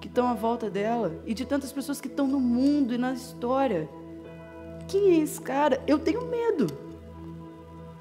que 0.01 0.09
estão 0.09 0.27
à 0.27 0.33
volta 0.33 0.69
dela 0.69 1.23
e 1.25 1.33
de 1.33 1.45
tantas 1.45 1.71
pessoas 1.71 2.01
que 2.01 2.09
estão 2.09 2.27
no 2.27 2.37
mundo 2.41 2.93
e 2.93 2.97
na 2.97 3.13
história. 3.13 3.87
Quem 4.85 5.11
é 5.11 5.19
esse 5.19 5.39
cara? 5.39 5.81
Eu 5.87 5.97
tenho 5.97 6.27
medo. 6.27 6.67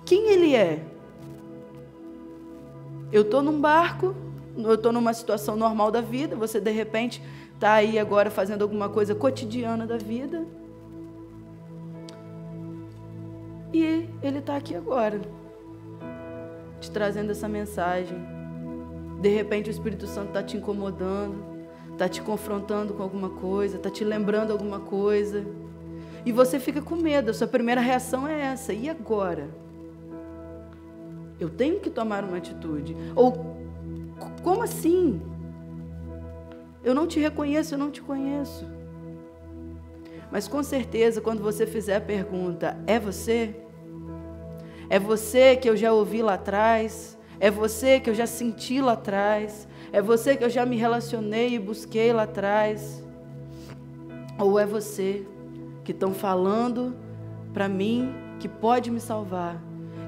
Quem 0.04 0.32
ele 0.32 0.56
é? 0.56 0.84
Eu 3.12 3.22
estou 3.22 3.40
num 3.40 3.60
barco, 3.60 4.16
eu 4.56 4.74
estou 4.74 4.92
numa 4.92 5.12
situação 5.12 5.56
normal 5.56 5.90
da 5.90 6.00
vida, 6.00 6.36
você 6.36 6.60
de 6.60 6.70
repente 6.70 7.22
está 7.54 7.74
aí 7.74 7.98
agora 7.98 8.30
fazendo 8.30 8.62
alguma 8.62 8.88
coisa 8.88 9.14
cotidiana 9.14 9.86
da 9.86 9.96
vida. 9.96 10.44
E 13.72 14.08
ele 14.22 14.38
está 14.38 14.56
aqui 14.56 14.74
agora, 14.74 15.20
te 16.80 16.90
trazendo 16.90 17.30
essa 17.30 17.48
mensagem. 17.48 18.18
De 19.20 19.28
repente 19.28 19.68
o 19.68 19.70
Espírito 19.70 20.06
Santo 20.06 20.28
está 20.28 20.42
te 20.42 20.56
incomodando, 20.56 21.44
está 21.92 22.08
te 22.08 22.22
confrontando 22.22 22.94
com 22.94 23.02
alguma 23.02 23.30
coisa, 23.30 23.76
está 23.76 23.90
te 23.90 24.02
lembrando 24.02 24.50
alguma 24.50 24.80
coisa. 24.80 25.44
E 26.24 26.32
você 26.32 26.58
fica 26.58 26.82
com 26.82 26.96
medo, 26.96 27.30
a 27.30 27.34
sua 27.34 27.46
primeira 27.46 27.80
reação 27.80 28.26
é 28.26 28.40
essa. 28.40 28.72
E 28.72 28.88
agora? 28.88 29.48
Eu 31.38 31.48
tenho 31.48 31.80
que 31.80 31.88
tomar 31.88 32.24
uma 32.24 32.36
atitude. 32.36 32.96
Ou, 33.14 33.56
como 34.42 34.62
assim? 34.62 35.20
Eu 36.82 36.94
não 36.94 37.06
te 37.06 37.20
reconheço, 37.20 37.74
eu 37.74 37.78
não 37.78 37.90
te 37.90 38.00
conheço. 38.00 38.66
Mas 40.30 40.46
com 40.46 40.62
certeza, 40.62 41.20
quando 41.20 41.42
você 41.42 41.66
fizer 41.66 41.96
a 41.96 42.00
pergunta, 42.00 42.78
é 42.86 42.98
você? 42.98 43.54
É 44.88 44.98
você 44.98 45.56
que 45.56 45.68
eu 45.68 45.76
já 45.76 45.92
ouvi 45.92 46.22
lá 46.22 46.34
atrás? 46.34 47.18
É 47.38 47.50
você 47.50 48.00
que 48.00 48.08
eu 48.08 48.14
já 48.14 48.26
senti 48.26 48.80
lá 48.80 48.92
atrás? 48.92 49.66
É 49.92 50.00
você 50.00 50.36
que 50.36 50.44
eu 50.44 50.50
já 50.50 50.64
me 50.64 50.76
relacionei 50.76 51.54
e 51.54 51.58
busquei 51.58 52.12
lá 52.12 52.22
atrás? 52.22 53.04
Ou 54.38 54.58
é 54.58 54.64
você 54.64 55.26
que 55.84 55.92
estão 55.92 56.14
falando 56.14 56.96
para 57.52 57.68
mim 57.68 58.14
que 58.38 58.48
pode 58.48 58.90
me 58.90 59.00
salvar? 59.00 59.60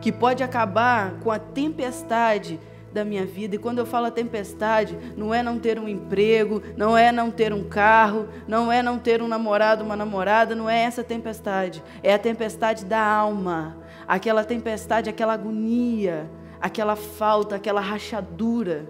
que 0.02 0.10
pode 0.10 0.42
acabar 0.42 1.20
com 1.20 1.30
a 1.30 1.38
tempestade 1.38 2.58
da 2.92 3.04
minha 3.04 3.24
vida. 3.24 3.56
E 3.56 3.58
quando 3.58 3.78
eu 3.78 3.86
falo 3.86 4.10
tempestade, 4.10 4.98
não 5.16 5.32
é 5.32 5.42
não 5.42 5.58
ter 5.58 5.78
um 5.78 5.88
emprego, 5.88 6.62
não 6.76 6.96
é 6.96 7.10
não 7.10 7.30
ter 7.30 7.52
um 7.52 7.64
carro, 7.64 8.28
não 8.46 8.70
é 8.70 8.82
não 8.82 8.98
ter 8.98 9.22
um 9.22 9.28
namorado, 9.28 9.84
uma 9.84 9.96
namorada, 9.96 10.54
não 10.54 10.68
é 10.68 10.82
essa 10.82 11.02
tempestade. 11.02 11.82
É 12.02 12.14
a 12.14 12.18
tempestade 12.18 12.84
da 12.84 13.04
alma, 13.04 13.78
aquela 14.06 14.44
tempestade, 14.44 15.08
aquela 15.08 15.32
agonia, 15.32 16.30
aquela 16.60 16.96
falta, 16.96 17.56
aquela 17.56 17.80
rachadura, 17.80 18.88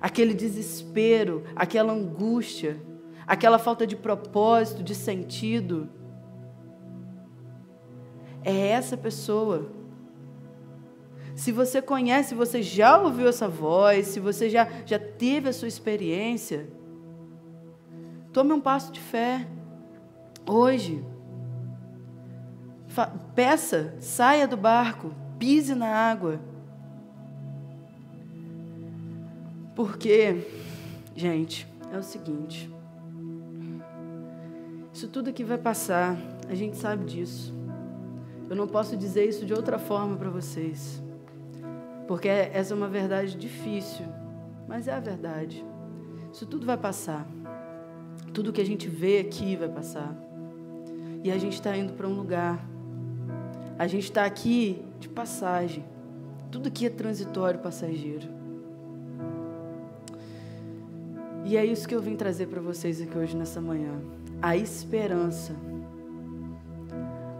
aquele 0.00 0.32
desespero, 0.34 1.44
aquela 1.54 1.92
angústia, 1.92 2.80
aquela 3.26 3.58
falta 3.58 3.86
de 3.86 3.96
propósito, 3.96 4.82
de 4.82 4.94
sentido. 4.94 5.90
É 8.44 8.68
essa 8.68 8.96
pessoa 8.96 9.77
se 11.38 11.52
você 11.52 11.80
conhece, 11.80 12.34
você 12.34 12.60
já 12.60 13.00
ouviu 13.00 13.28
essa 13.28 13.46
voz, 13.46 14.08
se 14.08 14.18
você 14.18 14.50
já, 14.50 14.68
já 14.84 14.98
teve 14.98 15.48
a 15.48 15.52
sua 15.52 15.68
experiência, 15.68 16.68
tome 18.32 18.52
um 18.52 18.60
passo 18.60 18.90
de 18.90 18.98
fé. 18.98 19.46
Hoje. 20.44 21.00
peça, 23.36 23.94
saia 24.00 24.48
do 24.48 24.56
barco, 24.56 25.14
pise 25.38 25.76
na 25.76 25.86
água. 25.86 26.40
Porque, 29.76 30.44
gente, 31.14 31.68
é 31.92 31.98
o 31.98 32.02
seguinte: 32.02 32.68
isso 34.92 35.06
tudo 35.06 35.30
aqui 35.30 35.44
vai 35.44 35.58
passar, 35.58 36.16
a 36.48 36.54
gente 36.56 36.76
sabe 36.76 37.04
disso. 37.04 37.54
Eu 38.50 38.56
não 38.56 38.66
posso 38.66 38.96
dizer 38.96 39.28
isso 39.28 39.46
de 39.46 39.54
outra 39.54 39.78
forma 39.78 40.16
para 40.16 40.30
vocês, 40.30 41.00
porque 42.08 42.26
essa 42.26 42.72
é 42.72 42.76
uma 42.76 42.88
verdade 42.88 43.36
difícil, 43.36 44.06
mas 44.66 44.88
é 44.88 44.94
a 44.94 44.98
verdade. 44.98 45.62
Isso 46.32 46.46
tudo 46.46 46.64
vai 46.64 46.78
passar. 46.78 47.28
Tudo 48.32 48.50
que 48.50 48.62
a 48.62 48.64
gente 48.64 48.88
vê 48.88 49.18
aqui 49.18 49.54
vai 49.54 49.68
passar. 49.68 50.16
E 51.22 51.30
a 51.30 51.36
gente 51.36 51.52
está 51.52 51.76
indo 51.76 51.92
para 51.92 52.08
um 52.08 52.14
lugar. 52.14 52.66
A 53.78 53.86
gente 53.86 54.04
está 54.04 54.24
aqui 54.24 54.82
de 54.98 55.06
passagem. 55.06 55.84
Tudo 56.50 56.68
aqui 56.68 56.86
é 56.86 56.90
transitório, 56.90 57.60
passageiro. 57.60 58.26
E 61.44 61.58
é 61.58 61.64
isso 61.64 61.86
que 61.86 61.94
eu 61.94 62.00
vim 62.00 62.16
trazer 62.16 62.46
para 62.46 62.62
vocês 62.62 63.02
aqui 63.02 63.18
hoje 63.18 63.36
nessa 63.36 63.60
manhã. 63.60 64.00
A 64.40 64.56
esperança. 64.56 65.54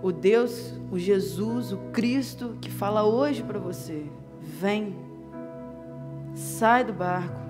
O 0.03 0.13
Deus, 0.13 0.75
o 0.93 0.99
Jesus, 0.99 1.73
o 1.73 1.79
Cristo 1.91 2.59
que 2.61 2.71
fala 2.71 3.03
hoje 3.05 3.43
para 3.43 3.59
você: 3.59 4.05
vem, 4.49 4.97
sai 6.35 6.83
do 6.83 6.93
barco, 6.93 7.41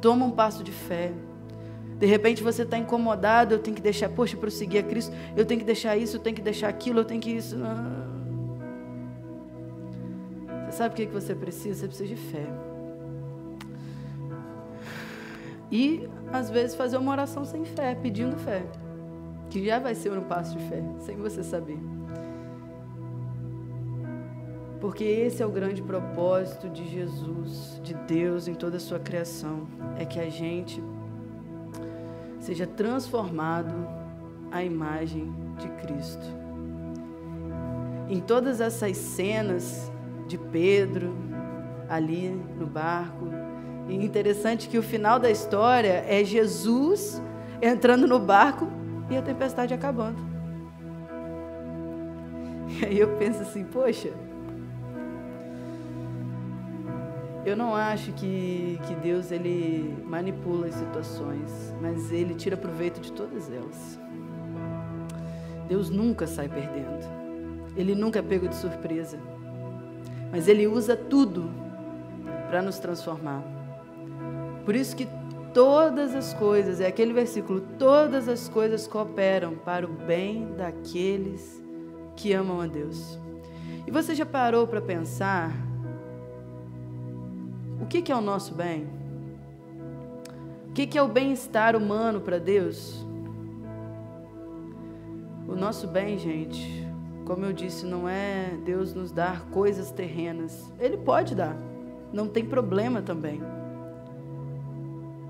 toma 0.00 0.24
um 0.24 0.30
passo 0.30 0.62
de 0.62 0.72
fé. 0.72 1.12
De 1.98 2.06
repente 2.06 2.42
você 2.42 2.62
está 2.62 2.78
incomodado, 2.78 3.54
eu 3.54 3.58
tenho 3.58 3.74
que 3.74 3.82
deixar, 3.82 4.08
poxa, 4.10 4.36
para 4.36 4.46
eu 4.46 4.52
seguir 4.52 4.78
a 4.78 4.82
Cristo, 4.82 5.12
eu 5.36 5.44
tenho 5.44 5.60
que 5.60 5.66
deixar 5.66 5.96
isso, 5.96 6.16
eu 6.16 6.20
tenho 6.20 6.36
que 6.36 6.42
deixar 6.42 6.68
aquilo, 6.68 7.00
eu 7.00 7.04
tenho 7.04 7.20
que 7.20 7.30
isso. 7.30 7.56
Você 10.66 10.72
sabe 10.72 10.92
o 10.92 10.96
que 10.96 11.06
você 11.06 11.34
precisa? 11.34 11.80
Você 11.80 11.88
precisa 11.88 12.08
de 12.08 12.16
fé. 12.16 12.46
E, 15.70 16.08
às 16.32 16.50
vezes, 16.50 16.76
fazer 16.76 16.96
uma 16.96 17.10
oração 17.10 17.44
sem 17.44 17.64
fé, 17.64 17.94
pedindo 17.94 18.36
fé. 18.36 18.62
Que 19.50 19.64
já 19.64 19.78
vai 19.78 19.94
ser 19.94 20.12
um 20.12 20.22
passo 20.22 20.56
de 20.56 20.64
fé, 20.68 20.82
sem 21.00 21.16
você 21.16 21.42
saber. 21.42 21.78
Porque 24.80 25.04
esse 25.04 25.42
é 25.42 25.46
o 25.46 25.50
grande 25.50 25.82
propósito 25.82 26.68
de 26.68 26.86
Jesus, 26.88 27.80
de 27.82 27.94
Deus 27.94 28.46
em 28.46 28.54
toda 28.54 28.76
a 28.76 28.80
sua 28.80 28.98
criação. 28.98 29.66
É 29.98 30.04
que 30.04 30.20
a 30.20 30.28
gente 30.28 30.82
seja 32.40 32.66
transformado 32.66 33.74
à 34.50 34.62
imagem 34.62 35.34
de 35.58 35.68
Cristo. 35.82 36.24
Em 38.08 38.20
todas 38.20 38.60
essas 38.60 38.96
cenas 38.96 39.90
de 40.28 40.38
Pedro 40.38 41.14
ali 41.88 42.28
no 42.58 42.66
barco, 42.66 43.26
e 43.88 43.94
interessante 43.94 44.68
que 44.68 44.78
o 44.78 44.82
final 44.82 45.18
da 45.18 45.30
história 45.30 46.04
é 46.06 46.24
Jesus 46.24 47.22
entrando 47.62 48.06
no 48.06 48.18
barco 48.18 48.68
e 49.08 49.16
a 49.16 49.22
tempestade 49.22 49.72
acabando. 49.72 50.24
E 52.68 52.84
aí 52.84 52.98
eu 52.98 53.16
penso 53.16 53.42
assim, 53.42 53.64
poxa, 53.64 54.10
Eu 57.46 57.56
não 57.56 57.76
acho 57.76 58.12
que, 58.14 58.76
que 58.88 58.94
Deus 58.96 59.30
ele 59.30 59.96
manipula 60.04 60.66
as 60.66 60.74
situações, 60.74 61.72
mas 61.80 62.10
ele 62.10 62.34
tira 62.34 62.56
proveito 62.56 63.00
de 63.00 63.12
todas 63.12 63.48
elas. 63.52 64.00
Deus 65.68 65.88
nunca 65.88 66.26
sai 66.26 66.48
perdendo. 66.48 67.06
Ele 67.76 67.94
nunca 67.94 68.18
é 68.18 68.22
pego 68.22 68.48
de 68.48 68.56
surpresa. 68.56 69.20
Mas 70.32 70.48
ele 70.48 70.66
usa 70.66 70.96
tudo 70.96 71.48
para 72.48 72.60
nos 72.60 72.80
transformar. 72.80 73.44
Por 74.64 74.74
isso 74.74 74.96
que 74.96 75.06
todas 75.54 76.16
as 76.16 76.34
coisas, 76.34 76.80
é 76.80 76.88
aquele 76.88 77.12
versículo, 77.12 77.60
todas 77.78 78.28
as 78.28 78.48
coisas 78.48 78.88
cooperam 78.88 79.54
para 79.54 79.86
o 79.86 79.92
bem 79.92 80.52
daqueles 80.56 81.64
que 82.16 82.32
amam 82.32 82.60
a 82.60 82.66
Deus. 82.66 83.20
E 83.86 83.90
você 83.92 84.16
já 84.16 84.26
parou 84.26 84.66
para 84.66 84.80
pensar 84.80 85.65
o 87.86 87.88
que, 87.88 88.02
que 88.02 88.10
é 88.10 88.16
o 88.16 88.20
nosso 88.20 88.52
bem? 88.52 88.84
O 90.68 90.72
que, 90.72 90.88
que 90.88 90.98
é 90.98 91.02
o 91.02 91.06
bem-estar 91.06 91.76
humano 91.76 92.20
para 92.20 92.36
Deus? 92.36 93.06
O 95.46 95.54
nosso 95.54 95.86
bem, 95.86 96.18
gente, 96.18 96.84
como 97.24 97.44
eu 97.44 97.52
disse, 97.52 97.86
não 97.86 98.08
é 98.08 98.58
Deus 98.64 98.92
nos 98.92 99.12
dar 99.12 99.42
coisas 99.50 99.92
terrenas. 99.92 100.68
Ele 100.80 100.96
pode 100.96 101.36
dar, 101.36 101.56
não 102.12 102.26
tem 102.26 102.44
problema 102.44 103.00
também. 103.00 103.40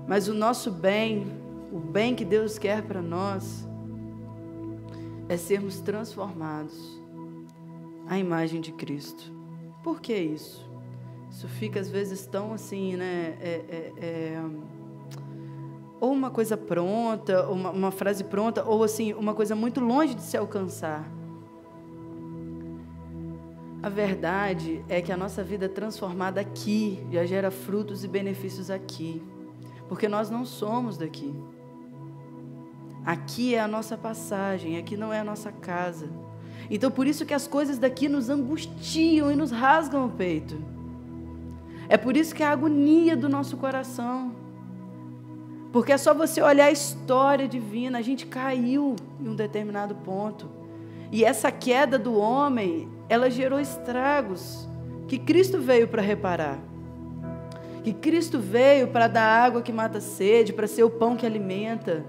Mas 0.07 0.27
o 0.27 0.33
nosso 0.33 0.71
bem, 0.71 1.27
o 1.71 1.77
bem 1.77 2.15
que 2.15 2.25
Deus 2.25 2.57
quer 2.57 2.81
para 2.81 3.03
nós, 3.03 3.67
é 5.29 5.37
sermos 5.37 5.79
transformados 5.79 6.99
à 8.07 8.17
imagem 8.17 8.59
de 8.61 8.71
Cristo. 8.71 9.31
Por 9.83 10.01
que 10.01 10.15
isso? 10.15 10.66
Isso 11.29 11.47
fica 11.47 11.79
às 11.79 11.89
vezes 11.89 12.25
tão 12.25 12.53
assim, 12.53 12.95
né? 12.95 13.37
É, 13.39 13.61
é, 13.69 13.93
é, 13.99 14.43
ou 15.99 16.11
uma 16.11 16.29
coisa 16.29 16.55
pronta, 16.55 17.47
uma, 17.49 17.71
uma 17.71 17.91
frase 17.91 18.23
pronta, 18.23 18.63
ou 18.63 18.83
assim, 18.83 19.13
uma 19.13 19.33
coisa 19.33 19.55
muito 19.55 19.79
longe 19.79 20.13
de 20.13 20.21
se 20.21 20.37
alcançar. 20.37 21.09
A 23.81 23.89
verdade 23.89 24.83
é 24.89 25.01
que 25.01 25.11
a 25.11 25.17
nossa 25.17 25.43
vida 25.43 25.69
transformada 25.69 26.41
aqui 26.41 27.05
já 27.11 27.25
gera 27.25 27.51
frutos 27.51 28.03
e 28.03 28.07
benefícios 28.07 28.69
aqui, 28.69 29.21
porque 29.87 30.07
nós 30.07 30.29
não 30.29 30.45
somos 30.45 30.97
daqui. 30.97 31.33
Aqui 33.05 33.55
é 33.55 33.59
a 33.59 33.67
nossa 33.67 33.97
passagem, 33.97 34.77
aqui 34.77 34.97
não 34.97 35.13
é 35.13 35.19
a 35.19 35.23
nossa 35.23 35.51
casa. 35.51 36.09
Então 36.69 36.91
por 36.91 37.07
isso 37.07 37.25
que 37.25 37.33
as 37.33 37.47
coisas 37.47 37.77
daqui 37.77 38.09
nos 38.09 38.29
angustiam 38.29 39.31
e 39.31 39.35
nos 39.35 39.51
rasgam 39.51 40.05
o 40.05 40.09
peito. 40.09 40.76
É 41.89 41.95
por 41.95 42.17
isso 42.17 42.35
que 42.35 42.43
é 42.43 42.45
a 42.45 42.51
agonia 42.51 43.15
do 43.15 43.29
nosso 43.29 43.55
coração. 43.57 44.35
Porque 45.71 45.91
é 45.91 45.97
só 45.97 46.13
você 46.13 46.41
olhar 46.41 46.65
a 46.65 46.71
história 46.71 47.47
divina, 47.47 47.99
a 47.99 48.01
gente 48.01 48.25
caiu 48.25 48.95
em 49.19 49.29
um 49.29 49.35
determinado 49.35 49.95
ponto. 49.95 50.49
E 51.11 51.23
essa 51.23 51.51
queda 51.51 51.97
do 51.97 52.17
homem, 52.17 52.89
ela 53.07 53.29
gerou 53.29 53.59
estragos 53.59 54.67
que 55.07 55.17
Cristo 55.17 55.59
veio 55.59 55.87
para 55.87 56.01
reparar. 56.01 56.59
Que 57.83 57.93
Cristo 57.93 58.39
veio 58.39 58.89
para 58.89 59.07
dar 59.07 59.45
água 59.45 59.61
que 59.61 59.71
mata 59.71 59.99
a 59.99 60.01
sede, 60.01 60.51
para 60.51 60.67
ser 60.67 60.83
o 60.83 60.89
pão 60.89 61.15
que 61.15 61.25
alimenta. 61.25 62.05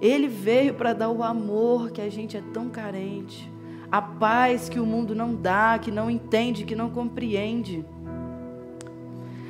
Ele 0.00 0.26
veio 0.26 0.74
para 0.74 0.92
dar 0.92 1.10
o 1.10 1.22
amor 1.22 1.92
que 1.92 2.00
a 2.00 2.10
gente 2.10 2.36
é 2.36 2.42
tão 2.52 2.68
carente 2.68 3.53
a 3.94 4.02
paz 4.02 4.68
que 4.68 4.80
o 4.80 4.84
mundo 4.84 5.14
não 5.14 5.36
dá, 5.36 5.78
que 5.78 5.88
não 5.88 6.10
entende, 6.10 6.64
que 6.64 6.74
não 6.74 6.90
compreende. 6.90 7.86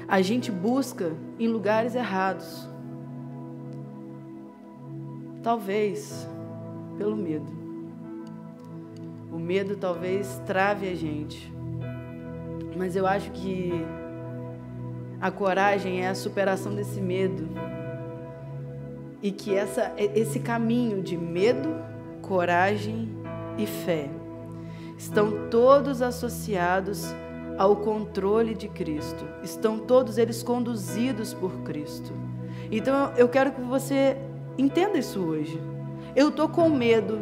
A 0.07 0.21
gente 0.21 0.53
busca 0.53 1.15
em 1.39 1.49
lugares 1.49 1.95
errados. 1.95 2.69
Talvez 5.43 6.29
pelo 6.99 7.17
medo. 7.17 7.51
O 9.33 9.39
medo 9.39 9.77
talvez 9.77 10.39
trave 10.45 10.91
a 10.91 10.95
gente. 10.95 11.51
Mas 12.77 12.97
eu 12.97 13.07
acho 13.07 13.31
que 13.31 13.73
a 15.23 15.31
coragem 15.31 16.05
é 16.05 16.09
a 16.09 16.15
superação 16.15 16.75
desse 16.75 17.01
medo. 17.01 17.49
E 19.23 19.33
que 19.33 19.55
essa, 19.55 19.95
esse 19.97 20.39
caminho 20.39 21.03
de 21.03 21.17
medo, 21.17 21.75
coragem 22.21 23.09
e 23.57 23.67
fé 23.67 24.11
estão 24.97 25.49
todos 25.51 26.01
associados 26.03 27.15
ao 27.59 27.77
controle 27.77 28.55
de 28.55 28.69
Cristo. 28.69 29.25
Estão 29.43 29.79
todos 29.79 30.19
eles 30.19 30.43
conduzidos 30.43 31.33
por 31.35 31.53
Cristo. 31.63 32.13
Então 32.71 33.13
eu 33.17 33.29
quero 33.29 33.53
que 33.53 33.61
você 33.61 34.17
entenda 34.59 34.99
isso 34.99 35.21
hoje. 35.21 35.61
Eu 36.15 36.29
estou 36.29 36.49
com 36.49 36.69
medo. 36.69 37.19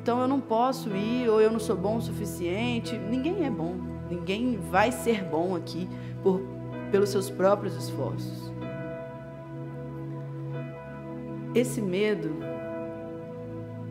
Então 0.00 0.20
eu 0.20 0.28
não 0.28 0.40
posso 0.40 0.88
ir, 0.96 1.28
ou 1.28 1.40
eu 1.40 1.50
não 1.50 1.58
sou 1.58 1.76
bom 1.76 1.96
o 1.96 2.02
suficiente. 2.02 2.96
Ninguém 2.96 3.44
é 3.44 3.50
bom. 3.50 3.74
Ninguém 4.10 4.56
vai 4.70 4.90
ser 4.90 5.22
bom 5.22 5.54
aqui 5.54 5.88
por, 6.22 6.40
pelos 6.90 7.10
seus 7.10 7.28
próprios 7.28 7.76
esforços. 7.76 8.52
Esse 11.54 11.80
medo 11.80 12.36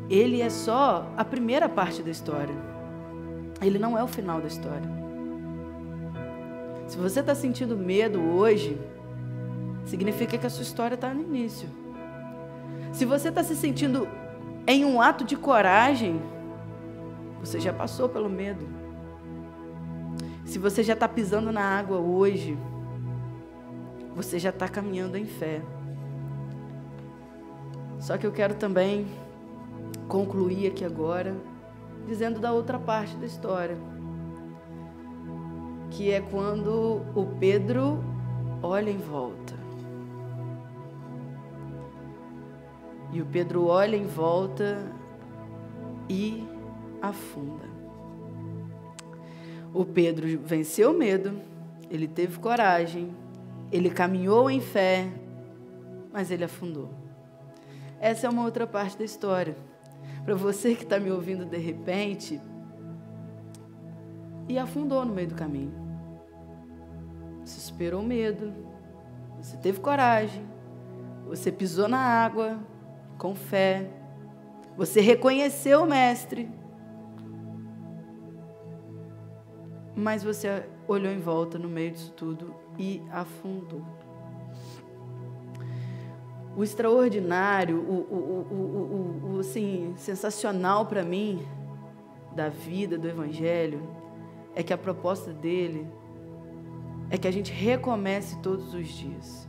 ele 0.09 0.41
é 0.41 0.49
só 0.49 1.11
a 1.17 1.25
primeira 1.25 1.67
parte 1.67 2.01
da 2.01 2.09
história. 2.09 2.55
Ele 3.61 3.77
não 3.77 3.97
é 3.97 4.03
o 4.03 4.07
final 4.07 4.39
da 4.39 4.47
história. 4.47 4.97
Se 6.87 6.97
você 6.97 7.19
está 7.19 7.35
sentindo 7.35 7.75
medo 7.75 8.21
hoje, 8.21 8.79
significa 9.85 10.37
que 10.37 10.47
a 10.47 10.49
sua 10.49 10.63
história 10.63 10.95
está 10.95 11.13
no 11.13 11.21
início. 11.21 11.67
Se 12.93 13.03
você 13.05 13.29
está 13.29 13.43
se 13.43 13.55
sentindo 13.55 14.07
em 14.65 14.85
um 14.85 15.01
ato 15.01 15.23
de 15.23 15.35
coragem, 15.35 16.21
você 17.39 17.59
já 17.59 17.73
passou 17.73 18.07
pelo 18.07 18.29
medo. 18.29 18.65
Se 20.45 20.57
você 20.57 20.81
já 20.81 20.93
está 20.93 21.07
pisando 21.07 21.51
na 21.51 21.61
água 21.61 21.97
hoje, 21.97 22.57
você 24.15 24.39
já 24.39 24.49
está 24.49 24.67
caminhando 24.67 25.17
em 25.17 25.25
fé. 25.25 25.61
Só 27.99 28.17
que 28.17 28.25
eu 28.25 28.31
quero 28.31 28.55
também 28.55 29.07
concluir 30.07 30.67
aqui 30.67 30.85
agora 30.85 31.35
dizendo 32.05 32.39
da 32.39 32.53
outra 32.53 32.79
parte 32.79 33.15
da 33.17 33.25
história, 33.25 33.77
que 35.91 36.11
é 36.11 36.21
quando 36.21 37.01
o 37.13 37.25
Pedro 37.39 38.01
olha 38.61 38.89
em 38.89 38.97
volta. 38.97 39.55
E 43.11 43.21
o 43.21 43.25
Pedro 43.25 43.67
olha 43.67 43.95
em 43.95 44.05
volta 44.05 44.91
e 46.09 46.47
afunda. 47.01 47.65
O 49.73 49.85
Pedro 49.85 50.25
venceu 50.43 50.91
o 50.91 50.97
medo, 50.97 51.39
ele 51.89 52.07
teve 52.07 52.39
coragem, 52.39 53.13
ele 53.71 53.89
caminhou 53.89 54.49
em 54.49 54.61
fé, 54.61 55.09
mas 56.11 56.31
ele 56.31 56.43
afundou. 56.43 56.89
Essa 57.99 58.27
é 58.27 58.29
uma 58.29 58.43
outra 58.43 58.65
parte 58.65 58.97
da 58.97 59.03
história. 59.03 59.55
Para 60.23 60.35
você 60.35 60.75
que 60.75 60.83
está 60.83 60.99
me 60.99 61.11
ouvindo 61.11 61.45
de 61.45 61.57
repente, 61.57 62.41
e 64.49 64.57
afundou 64.57 65.03
no 65.05 65.13
meio 65.13 65.27
do 65.27 65.35
caminho. 65.35 65.73
Você 67.43 67.59
superou 67.59 68.01
o 68.01 68.05
medo, 68.05 68.53
você 69.37 69.57
teve 69.57 69.79
coragem, 69.79 70.45
você 71.25 71.51
pisou 71.51 71.87
na 71.87 71.99
água 71.99 72.59
com 73.17 73.35
fé, 73.35 73.89
você 74.75 75.01
reconheceu 75.01 75.83
o 75.83 75.87
Mestre, 75.87 76.49
mas 79.95 80.23
você 80.23 80.63
olhou 80.87 81.11
em 81.11 81.19
volta 81.19 81.57
no 81.57 81.67
meio 81.67 81.91
disso 81.91 82.11
tudo 82.13 82.53
e 82.77 83.01
afundou. 83.11 83.83
O 86.57 86.63
extraordinário, 86.63 87.77
o, 87.77 87.93
o, 87.93 89.31
o, 89.31 89.35
o 89.35 89.39
assim, 89.41 89.93
sensacional 89.95 90.87
para 90.87 91.03
mim 91.03 91.45
da 92.35 92.49
vida, 92.49 92.97
do 92.97 93.07
Evangelho, 93.07 93.87
é 94.55 94.63
que 94.63 94.73
a 94.73 94.77
proposta 94.77 95.31
dele 95.31 95.87
é 97.11 97.17
que 97.17 97.27
a 97.27 97.31
gente 97.31 97.51
recomece 97.51 98.39
todos 98.39 98.73
os 98.73 98.87
dias. 98.87 99.47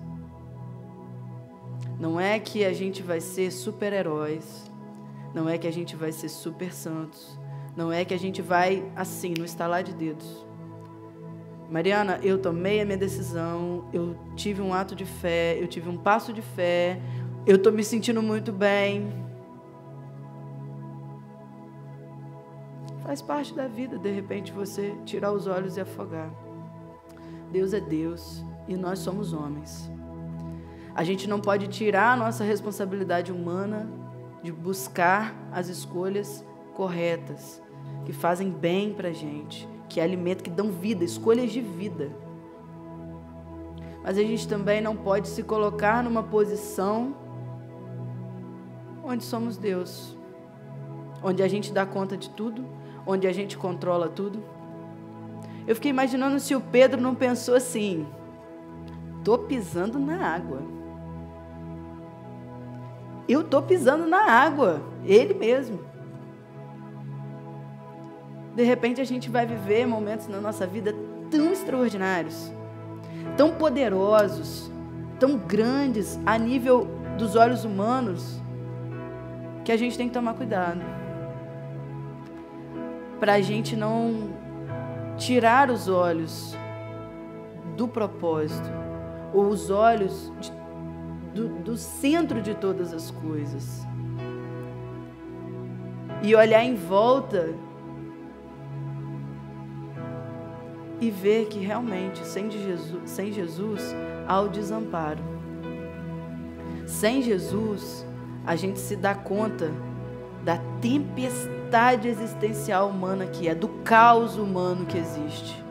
Não 1.99 2.21
é 2.21 2.39
que 2.39 2.63
a 2.63 2.75
gente 2.75 3.03
vai 3.03 3.23
ser 3.23 3.51
super-heróis, 3.51 4.71
não 5.35 5.49
é 5.49 5.57
que 5.57 5.67
a 5.67 5.73
gente 5.73 5.97
vai 5.97 6.13
ser 6.13 6.29
super 6.29 6.75
santos, 6.75 7.39
não 7.75 7.91
é 7.91 8.05
que 8.05 8.13
a 8.13 8.19
gente 8.19 8.43
vai 8.43 8.87
assim, 8.95 9.33
no 9.33 9.47
estalar 9.47 9.83
de 9.83 9.95
dedos. 9.95 10.47
Mariana, 11.71 12.19
eu 12.23 12.39
tomei 12.39 12.81
a 12.81 12.85
minha 12.85 12.97
decisão, 12.97 13.85
eu 13.93 14.17
tive 14.35 14.63
um 14.63 14.73
ato 14.73 14.97
de 14.97 15.05
fé, 15.05 15.59
eu 15.61 15.69
tive 15.69 15.87
um 15.87 15.99
passo 15.99 16.33
de 16.33 16.41
fé, 16.41 16.99
eu 17.47 17.57
estou 17.57 17.71
me 17.71 17.85
sentindo 17.85 18.23
muito 18.23 18.51
bem. 18.51 19.13
Faz 23.03 23.21
parte 23.21 23.55
da 23.55 23.69
vida, 23.69 23.99
de 23.99 24.11
repente, 24.11 24.51
você 24.51 24.95
tirar 25.05 25.31
os 25.31 25.47
olhos 25.47 25.77
e 25.77 25.81
afogar. 25.83 26.31
Deus 27.53 27.75
é 27.75 27.81
Deus 27.81 28.43
e 28.67 28.75
nós 28.75 28.99
somos 29.01 29.35
homens. 29.35 29.91
A 30.95 31.05
gente 31.05 31.29
não 31.29 31.39
pode 31.39 31.69
tirar 31.69 32.13
a 32.13 32.17
nossa 32.17 32.45
responsabilidade 32.45 33.31
humana 33.31 33.87
de 34.43 34.51
buscar 34.51 35.35
as 35.53 35.69
escolhas 35.69 36.43
corretas, 36.75 37.63
que 38.07 38.13
fazem 38.13 38.51
bem 38.51 38.95
para 38.95 39.09
a 39.09 39.13
gente 39.13 39.69
que 39.89 40.01
é 40.01 40.03
alimento, 40.03 40.45
que 40.45 40.51
dão 40.51 40.71
vida, 40.71 41.05
escolhas 41.05 41.51
de 41.51 41.61
vida. 41.61 42.11
Mas 44.03 44.17
a 44.17 44.23
gente 44.23 44.47
também 44.47 44.81
não 44.81 44.97
pode 44.97 45.29
se 45.29 45.43
colocar 45.43 46.03
numa 46.03 46.23
posição 46.23 47.15
onde 49.05 49.25
somos 49.25 49.57
Deus, 49.57 50.17
onde 51.23 51.43
a 51.43 51.49
gente 51.49 51.73
dá 51.73 51.87
conta 51.87 52.17
de 52.17 52.31
tudo, 52.31 52.65
onde 53.07 53.27
a 53.27 53.33
gente 53.33 53.57
controla 53.57 54.09
tudo. 54.09 54.43
Eu 55.67 55.75
fiquei 55.75 55.91
imaginando 55.91 56.39
se 56.41 56.55
o 56.55 56.61
Pedro 56.61 57.01
não 57.01 57.15
pensou 57.15 57.55
assim: 57.55 58.07
tô 59.25 59.39
pisando 59.39 59.99
na 59.99 60.27
água. 60.27 60.63
Eu 63.29 63.45
tô 63.45 63.61
pisando 63.61 64.07
na 64.07 64.23
água, 64.23 64.83
ele 65.05 65.35
mesmo. 65.35 65.81
De 68.59 68.65
repente 68.65 69.01
a 69.01 69.05
gente 69.05 69.31
vai 69.31 69.47
viver 69.47 69.87
momentos 69.87 70.27
na 70.27 70.41
nossa 70.41 70.67
vida 70.67 70.93
tão 71.31 71.53
extraordinários, 71.53 72.53
tão 73.37 73.55
poderosos, 73.55 74.69
tão 75.17 75.39
grandes 75.39 76.19
a 76.27 76.37
nível 76.37 76.89
dos 77.17 77.37
olhos 77.37 77.65
humanos, 77.65 78.43
que 79.65 79.71
a 79.71 79.77
gente 79.77 79.97
tem 79.97 80.09
que 80.09 80.15
tomar 80.15 80.35
cuidado. 80.35 80.81
Para 83.21 83.35
a 83.35 83.41
gente 83.41 83.77
não 83.77 84.29
tirar 85.17 85.71
os 85.71 85.89
olhos 85.89 86.59
do 87.77 87.87
propósito, 87.87 88.69
ou 89.33 89.47
os 89.47 89.71
olhos 89.71 90.33
de, 90.41 90.53
do, 91.33 91.49
do 91.61 91.77
centro 91.77 92.43
de 92.43 92.57
todas 92.57 92.93
as 92.93 93.09
coisas. 93.09 93.87
E 96.25 96.35
olhar 96.35 96.65
em 96.65 96.75
volta 96.75 97.55
e 101.01 101.11
ver 101.11 101.47
que 101.47 101.59
realmente 101.59 102.27
sem 102.27 102.51
Jesus, 102.51 103.11
sem 103.11 103.33
Jesus 103.33 103.95
há 104.27 104.41
o 104.41 104.49
desamparo. 104.49 105.23
Sem 106.87 107.23
Jesus, 107.23 108.07
a 108.47 108.57
gente 108.57 108.79
se 108.79 108.97
dá 108.97 109.15
conta 109.15 109.71
da 110.45 110.59
tempestade 110.81 112.09
existencial 112.09 112.89
humana 112.89 113.27
que 113.27 113.47
é, 113.49 113.55
do 113.55 113.69
caos 113.85 114.37
humano 114.37 114.87
que 114.87 114.97
existe. 114.97 115.63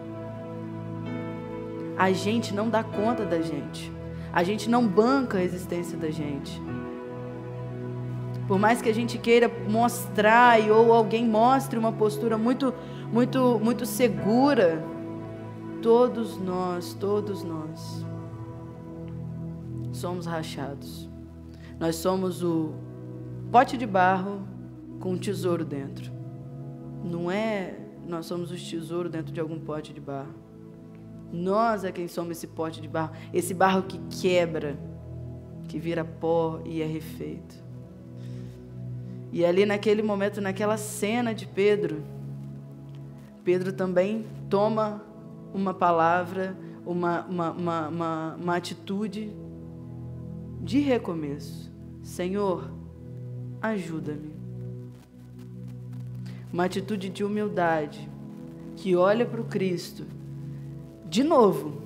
A 1.97 2.11
gente 2.11 2.53
não 2.53 2.69
dá 2.69 2.83
conta 2.83 3.25
da 3.25 3.41
gente. 3.41 3.91
A 4.31 4.43
gente 4.43 4.69
não 4.69 4.87
banca 4.87 5.39
a 5.39 5.43
existência 5.43 5.97
da 5.97 6.11
gente. 6.11 6.61
Por 8.47 8.59
mais 8.59 8.81
que 8.81 8.89
a 8.89 8.93
gente 8.93 9.17
queira 9.17 9.51
mostrar 9.67 10.59
ou 10.69 10.93
alguém 10.93 11.25
mostre 11.25 11.77
uma 11.77 11.91
postura 11.91 12.37
muito 12.37 12.73
muito 13.11 13.59
muito 13.61 13.85
segura, 13.85 14.83
Todos 15.87 16.37
nós, 16.37 16.93
todos 16.93 17.43
nós 17.45 18.05
somos 19.93 20.25
rachados. 20.25 21.09
Nós 21.79 21.95
somos 21.95 22.43
o 22.43 22.73
pote 23.49 23.77
de 23.77 23.87
barro 23.87 24.45
com 24.99 25.13
um 25.13 25.17
tesouro 25.17 25.63
dentro. 25.63 26.11
Não 27.05 27.31
é 27.31 27.79
nós 28.05 28.25
somos 28.25 28.51
os 28.51 28.69
tesouros 28.69 29.09
dentro 29.09 29.31
de 29.31 29.39
algum 29.39 29.61
pote 29.61 29.93
de 29.93 30.01
barro. 30.01 30.35
Nós 31.31 31.85
é 31.85 31.91
quem 31.93 32.09
somos 32.09 32.31
esse 32.31 32.47
pote 32.47 32.81
de 32.81 32.89
barro, 32.89 33.15
esse 33.33 33.53
barro 33.53 33.83
que 33.83 33.97
quebra, 34.19 34.77
que 35.69 35.79
vira 35.79 36.03
pó 36.03 36.59
e 36.65 36.81
é 36.81 36.85
refeito. 36.85 37.55
E 39.31 39.45
ali 39.45 39.65
naquele 39.65 40.03
momento, 40.03 40.41
naquela 40.41 40.75
cena 40.75 41.33
de 41.33 41.47
Pedro, 41.47 42.03
Pedro 43.41 43.71
também 43.71 44.25
toma 44.49 45.06
uma 45.57 45.73
palavra, 45.73 46.55
uma, 46.85 47.25
uma, 47.25 47.51
uma, 47.51 48.35
uma, 48.35 48.55
atitude 48.55 49.33
de 50.61 50.79
recomeço. 50.79 51.71
Senhor, 52.03 52.71
ajuda-me. 53.61 54.35
Uma 56.53 56.65
atitude 56.65 57.09
de 57.09 57.23
humildade, 57.23 58.07
que 58.75 58.95
olha 58.95 59.25
para 59.25 59.41
o 59.41 59.45
Cristo 59.45 60.05
de 61.09 61.23
novo 61.23 61.81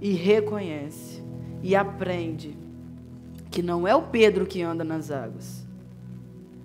e 0.00 0.12
reconhece 0.12 1.22
e 1.62 1.74
aprende 1.74 2.56
que 3.50 3.62
não 3.62 3.88
é 3.88 3.94
o 3.94 4.02
Pedro 4.02 4.46
que 4.46 4.62
anda 4.62 4.84
nas 4.84 5.10
águas. 5.10 5.66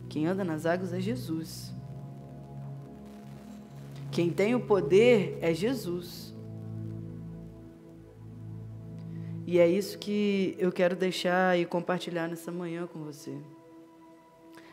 Quem 0.07 0.27
anda 0.27 0.43
nas 0.43 0.65
águas 0.65 0.93
é 0.93 0.99
Jesus. 0.99 1.73
Quem 4.11 4.29
tem 4.29 4.53
o 4.53 4.59
poder 4.59 5.37
é 5.41 5.53
Jesus. 5.53 6.35
E 9.47 9.57
é 9.57 9.67
isso 9.67 9.97
que 9.97 10.55
eu 10.59 10.71
quero 10.71 10.95
deixar 10.95 11.57
e 11.57 11.65
compartilhar 11.65 12.27
nessa 12.27 12.51
manhã 12.51 12.87
com 12.87 13.03
você. 13.03 13.35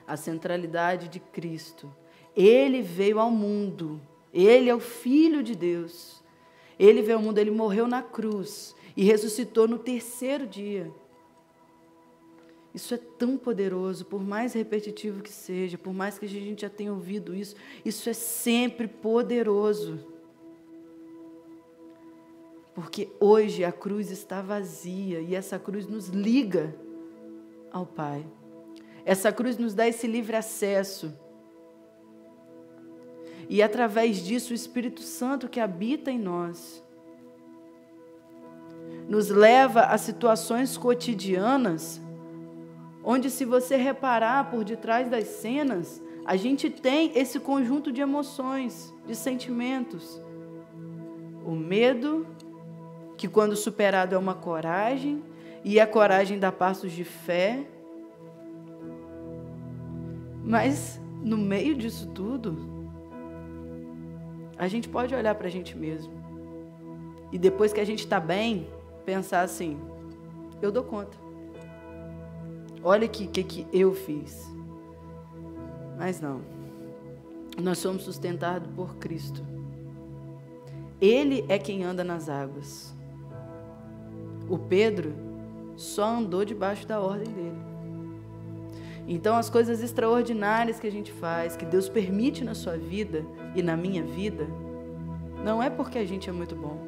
A 0.06 0.16
centralidade 0.16 1.08
de 1.08 1.20
Cristo. 1.20 1.92
Ele 2.36 2.82
veio 2.82 3.20
ao 3.20 3.30
mundo. 3.30 4.00
Ele 4.32 4.68
é 4.68 4.74
o 4.74 4.80
Filho 4.80 5.42
de 5.42 5.54
Deus. 5.54 6.22
Ele 6.78 7.02
veio 7.02 7.18
ao 7.18 7.22
mundo, 7.22 7.38
ele 7.38 7.50
morreu 7.50 7.86
na 7.86 8.02
cruz 8.02 8.74
e 8.96 9.04
ressuscitou 9.04 9.66
no 9.66 9.78
terceiro 9.78 10.46
dia. 10.46 10.92
Isso 12.74 12.94
é 12.94 12.98
tão 12.98 13.36
poderoso, 13.36 14.04
por 14.04 14.22
mais 14.22 14.52
repetitivo 14.52 15.22
que 15.22 15.32
seja, 15.32 15.78
por 15.78 15.92
mais 15.92 16.18
que 16.18 16.26
a 16.26 16.28
gente 16.28 16.62
já 16.62 16.70
tenha 16.70 16.92
ouvido 16.92 17.34
isso, 17.34 17.56
isso 17.84 18.08
é 18.08 18.12
sempre 18.12 18.86
poderoso. 18.86 19.98
Porque 22.74 23.08
hoje 23.18 23.64
a 23.64 23.72
cruz 23.72 24.10
está 24.10 24.40
vazia 24.40 25.20
e 25.20 25.34
essa 25.34 25.58
cruz 25.58 25.86
nos 25.86 26.08
liga 26.08 26.74
ao 27.72 27.84
Pai. 27.84 28.24
Essa 29.04 29.32
cruz 29.32 29.56
nos 29.56 29.74
dá 29.74 29.88
esse 29.88 30.06
livre 30.06 30.36
acesso. 30.36 31.12
E 33.48 33.62
através 33.62 34.18
disso, 34.18 34.52
o 34.52 34.54
Espírito 34.54 35.00
Santo 35.00 35.48
que 35.48 35.58
habita 35.58 36.10
em 36.10 36.18
nós 36.18 36.84
nos 39.08 39.30
leva 39.30 39.84
a 39.84 39.96
situações 39.96 40.76
cotidianas, 40.76 42.00
onde, 43.10 43.30
se 43.30 43.46
você 43.46 43.74
reparar 43.74 44.50
por 44.50 44.62
detrás 44.62 45.08
das 45.08 45.24
cenas, 45.28 46.02
a 46.26 46.36
gente 46.36 46.68
tem 46.68 47.10
esse 47.14 47.40
conjunto 47.40 47.90
de 47.90 48.02
emoções, 48.02 48.94
de 49.06 49.14
sentimentos. 49.14 50.22
O 51.42 51.52
medo, 51.52 52.26
que 53.16 53.26
quando 53.26 53.56
superado 53.56 54.14
é 54.14 54.18
uma 54.18 54.34
coragem, 54.34 55.24
e 55.64 55.80
a 55.80 55.86
coragem 55.86 56.38
dá 56.38 56.52
passos 56.52 56.92
de 56.92 57.02
fé. 57.02 57.66
Mas, 60.44 61.00
no 61.22 61.38
meio 61.38 61.74
disso 61.74 62.08
tudo, 62.08 62.58
a 64.58 64.68
gente 64.68 64.86
pode 64.86 65.14
olhar 65.14 65.34
para 65.34 65.46
a 65.46 65.50
gente 65.50 65.74
mesmo. 65.78 66.12
E 67.32 67.38
depois 67.38 67.72
que 67.72 67.80
a 67.80 67.86
gente 67.86 68.00
está 68.00 68.20
bem, 68.20 68.68
pensar 69.06 69.40
assim: 69.40 69.80
eu 70.60 70.70
dou 70.70 70.84
conta. 70.84 71.27
Olha 72.82 73.06
o 73.06 73.10
que, 73.10 73.26
que, 73.26 73.66
eu 73.72 73.92
fiz. 73.92 74.50
Mas 75.96 76.20
não. 76.20 76.40
Nós 77.60 77.78
somos 77.78 78.02
sustentados 78.02 78.70
por 78.74 78.96
Cristo. 78.96 79.44
Ele 81.00 81.44
é 81.48 81.58
quem 81.58 81.84
anda 81.84 82.04
nas 82.04 82.28
águas. 82.28 82.94
O 84.48 84.58
Pedro 84.58 85.12
só 85.76 86.06
andou 86.06 86.44
debaixo 86.44 86.86
da 86.86 87.00
ordem 87.00 87.32
dele. 87.32 87.68
Então, 89.06 89.36
as 89.36 89.48
coisas 89.48 89.82
extraordinárias 89.82 90.78
que 90.78 90.86
a 90.86 90.92
gente 90.92 91.10
faz, 91.10 91.56
que 91.56 91.64
Deus 91.64 91.88
permite 91.88 92.44
na 92.44 92.54
sua 92.54 92.76
vida 92.76 93.24
e 93.54 93.62
na 93.62 93.76
minha 93.76 94.02
vida, 94.02 94.46
não 95.42 95.62
é 95.62 95.70
porque 95.70 95.98
a 95.98 96.04
gente 96.04 96.28
é 96.28 96.32
muito 96.32 96.54
bom. 96.54 96.86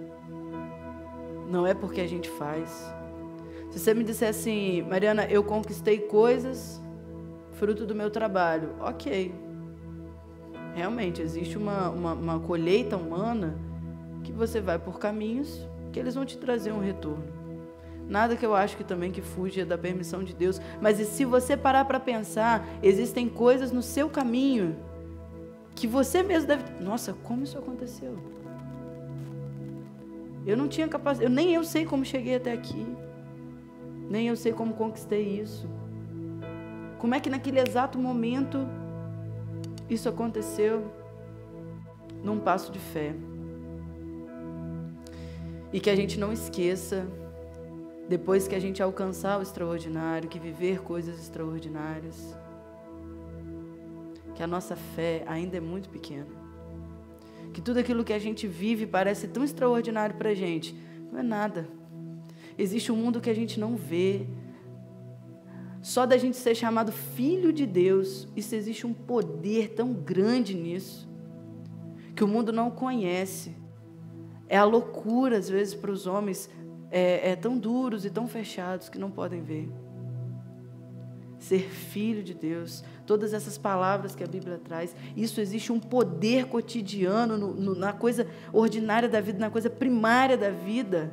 Não 1.48 1.66
é 1.66 1.72
porque 1.72 2.00
a 2.00 2.06
gente 2.06 2.28
faz. 2.28 2.92
Se 3.70 3.78
você 3.78 3.94
me 3.94 4.04
disser 4.04 4.28
assim, 4.28 4.82
Mariana, 4.82 5.24
eu 5.26 5.44
conquistei 5.44 5.98
coisas 5.98 6.80
fruto 7.52 7.86
do 7.86 7.94
meu 7.94 8.10
trabalho, 8.10 8.70
ok. 8.80 9.34
Realmente, 10.74 11.20
existe 11.20 11.58
uma, 11.58 11.90
uma, 11.90 12.12
uma 12.14 12.40
colheita 12.40 12.96
humana 12.96 13.58
que 14.24 14.32
você 14.32 14.60
vai 14.60 14.78
por 14.78 14.98
caminhos 14.98 15.68
que 15.92 15.98
eles 15.98 16.14
vão 16.14 16.24
te 16.24 16.38
trazer 16.38 16.72
um 16.72 16.80
retorno. 16.80 17.24
Nada 18.08 18.34
que 18.34 18.44
eu 18.44 18.54
acho 18.54 18.76
que 18.76 18.82
também 18.82 19.12
que 19.12 19.22
fuja 19.22 19.64
da 19.64 19.78
permissão 19.78 20.24
de 20.24 20.34
Deus. 20.34 20.60
Mas 20.80 20.96
se 20.98 21.24
você 21.24 21.56
parar 21.56 21.84
para 21.84 22.00
pensar, 22.00 22.66
existem 22.82 23.28
coisas 23.28 23.70
no 23.70 23.82
seu 23.82 24.08
caminho 24.08 24.76
que 25.76 25.86
você 25.86 26.22
mesmo 26.22 26.48
deve. 26.48 26.64
Nossa, 26.82 27.12
como 27.12 27.44
isso 27.44 27.56
aconteceu? 27.56 28.16
Eu 30.44 30.56
não 30.56 30.66
tinha 30.66 30.88
capacidade, 30.88 31.30
eu, 31.30 31.34
nem 31.34 31.54
eu 31.54 31.62
sei 31.62 31.84
como 31.84 32.04
cheguei 32.04 32.34
até 32.34 32.52
aqui. 32.52 32.84
Nem 34.10 34.26
eu 34.26 34.36
sei 34.36 34.52
como 34.52 34.74
conquistei 34.74 35.40
isso. 35.40 35.68
Como 36.98 37.14
é 37.14 37.20
que 37.20 37.30
naquele 37.30 37.60
exato 37.60 37.98
momento 37.98 38.58
isso 39.88 40.08
aconteceu? 40.08 40.92
Num 42.22 42.38
passo 42.38 42.70
de 42.70 42.78
fé. 42.78 43.14
E 45.72 45.80
que 45.80 45.88
a 45.88 45.94
gente 45.94 46.18
não 46.18 46.32
esqueça, 46.32 47.06
depois 48.08 48.48
que 48.48 48.54
a 48.56 48.58
gente 48.58 48.82
alcançar 48.82 49.38
o 49.38 49.42
extraordinário, 49.42 50.28
que 50.28 50.38
viver 50.38 50.82
coisas 50.82 51.18
extraordinárias, 51.18 52.36
que 54.34 54.42
a 54.42 54.46
nossa 54.46 54.74
fé 54.74 55.22
ainda 55.26 55.56
é 55.56 55.60
muito 55.60 55.88
pequena 55.88 56.40
que 57.52 57.60
tudo 57.60 57.78
aquilo 57.78 58.04
que 58.04 58.12
a 58.12 58.18
gente 58.18 58.46
vive 58.46 58.86
parece 58.86 59.28
tão 59.28 59.44
extraordinário 59.44 60.16
para 60.16 60.30
a 60.30 60.34
gente. 60.34 60.74
Não 61.10 61.18
é 61.18 61.22
nada. 61.22 61.68
Existe 62.60 62.92
um 62.92 62.96
mundo 62.96 63.22
que 63.22 63.30
a 63.30 63.34
gente 63.34 63.58
não 63.58 63.74
vê. 63.74 64.26
Só 65.80 66.04
da 66.04 66.18
gente 66.18 66.36
ser 66.36 66.54
chamado 66.54 66.92
filho 66.92 67.54
de 67.54 67.64
Deus, 67.64 68.28
isso 68.36 68.54
existe 68.54 68.86
um 68.86 68.92
poder 68.92 69.70
tão 69.70 69.94
grande 69.94 70.54
nisso, 70.54 71.08
que 72.14 72.22
o 72.22 72.28
mundo 72.28 72.52
não 72.52 72.70
conhece. 72.70 73.56
É 74.46 74.58
a 74.58 74.64
loucura, 74.64 75.38
às 75.38 75.48
vezes, 75.48 75.74
para 75.74 75.90
os 75.90 76.06
homens, 76.06 76.50
é, 76.90 77.30
é 77.30 77.36
tão 77.36 77.56
duros 77.56 78.04
e 78.04 78.10
tão 78.10 78.28
fechados 78.28 78.90
que 78.90 78.98
não 78.98 79.10
podem 79.10 79.42
ver. 79.42 79.72
Ser 81.38 81.60
filho 81.62 82.22
de 82.22 82.34
Deus, 82.34 82.84
todas 83.06 83.32
essas 83.32 83.56
palavras 83.56 84.14
que 84.14 84.22
a 84.22 84.26
Bíblia 84.26 84.58
traz. 84.58 84.94
Isso 85.16 85.40
existe 85.40 85.72
um 85.72 85.80
poder 85.80 86.44
cotidiano 86.44 87.38
no, 87.38 87.54
no, 87.54 87.74
na 87.74 87.94
coisa 87.94 88.26
ordinária 88.52 89.08
da 89.08 89.22
vida, 89.22 89.38
na 89.38 89.48
coisa 89.48 89.70
primária 89.70 90.36
da 90.36 90.50
vida, 90.50 91.10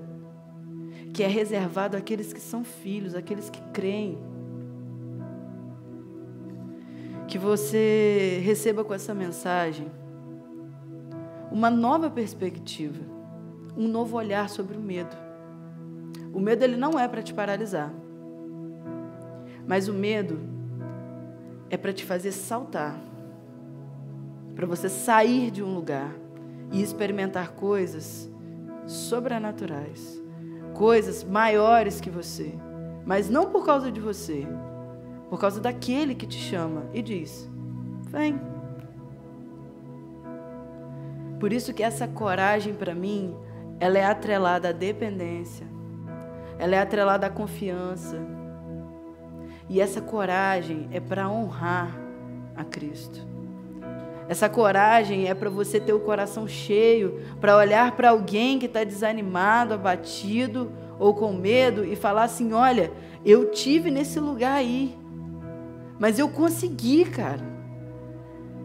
que 1.13 1.23
é 1.23 1.27
reservado 1.27 1.97
àqueles 1.97 2.31
que 2.33 2.39
são 2.39 2.63
filhos, 2.63 3.15
àqueles 3.15 3.49
que 3.49 3.61
creem. 3.73 4.17
Que 7.27 7.37
você 7.37 8.41
receba 8.43 8.83
com 8.83 8.93
essa 8.93 9.13
mensagem 9.13 9.91
uma 11.51 11.69
nova 11.69 12.09
perspectiva, 12.09 13.03
um 13.75 13.87
novo 13.87 14.17
olhar 14.17 14.49
sobre 14.49 14.77
o 14.77 14.81
medo. 14.81 15.15
O 16.33 16.39
medo 16.39 16.63
ele 16.63 16.77
não 16.77 16.99
é 16.99 17.07
para 17.07 17.21
te 17.21 17.33
paralisar. 17.33 17.93
Mas 19.65 19.87
o 19.87 19.93
medo 19.93 20.39
é 21.69 21.75
para 21.75 21.91
te 21.91 22.05
fazer 22.05 22.31
saltar, 22.31 22.97
para 24.55 24.65
você 24.65 24.87
sair 24.87 25.51
de 25.51 25.61
um 25.61 25.73
lugar 25.73 26.15
e 26.71 26.81
experimentar 26.81 27.51
coisas 27.51 28.29
sobrenaturais, 28.85 30.21
coisas 30.77 31.23
maiores 31.23 31.99
que 31.99 32.09
você, 32.09 32.53
mas 33.03 33.29
não 33.29 33.49
por 33.49 33.65
causa 33.65 33.91
de 33.91 33.99
você, 33.99 34.47
por 35.27 35.39
causa 35.39 35.59
daquele 35.59 36.13
que 36.13 36.27
te 36.27 36.37
chama 36.37 36.85
e 36.93 37.01
diz: 37.01 37.49
vem. 38.03 38.39
Por 41.39 41.51
isso 41.51 41.73
que 41.73 41.83
essa 41.83 42.07
coragem 42.07 42.73
para 42.73 42.93
mim, 42.93 43.35
ela 43.79 43.97
é 43.97 44.05
atrelada 44.05 44.69
à 44.69 44.71
dependência, 44.71 45.67
ela 46.59 46.75
é 46.75 46.79
atrelada 46.79 47.25
à 47.25 47.29
confiança 47.29 48.17
e 49.67 49.81
essa 49.81 49.99
coragem 49.99 50.87
é 50.91 50.99
para 50.99 51.27
honrar 51.27 51.97
a 52.55 52.63
Cristo. 52.63 53.36
Essa 54.29 54.49
coragem 54.49 55.27
é 55.27 55.33
para 55.33 55.49
você 55.49 55.79
ter 55.79 55.93
o 55.93 56.01
coração 56.01 56.47
cheio, 56.47 57.21
para 57.39 57.55
olhar 57.55 57.95
para 57.95 58.09
alguém 58.09 58.59
que 58.59 58.65
está 58.65 58.83
desanimado, 58.83 59.73
abatido 59.73 60.71
ou 60.99 61.13
com 61.13 61.31
medo 61.31 61.85
e 61.85 61.95
falar 61.95 62.23
assim: 62.23 62.51
olha, 62.51 62.91
eu 63.25 63.51
tive 63.51 63.89
nesse 63.89 64.19
lugar 64.19 64.55
aí, 64.55 64.97
mas 65.97 66.19
eu 66.19 66.27
consegui, 66.27 67.05
cara. 67.05 67.57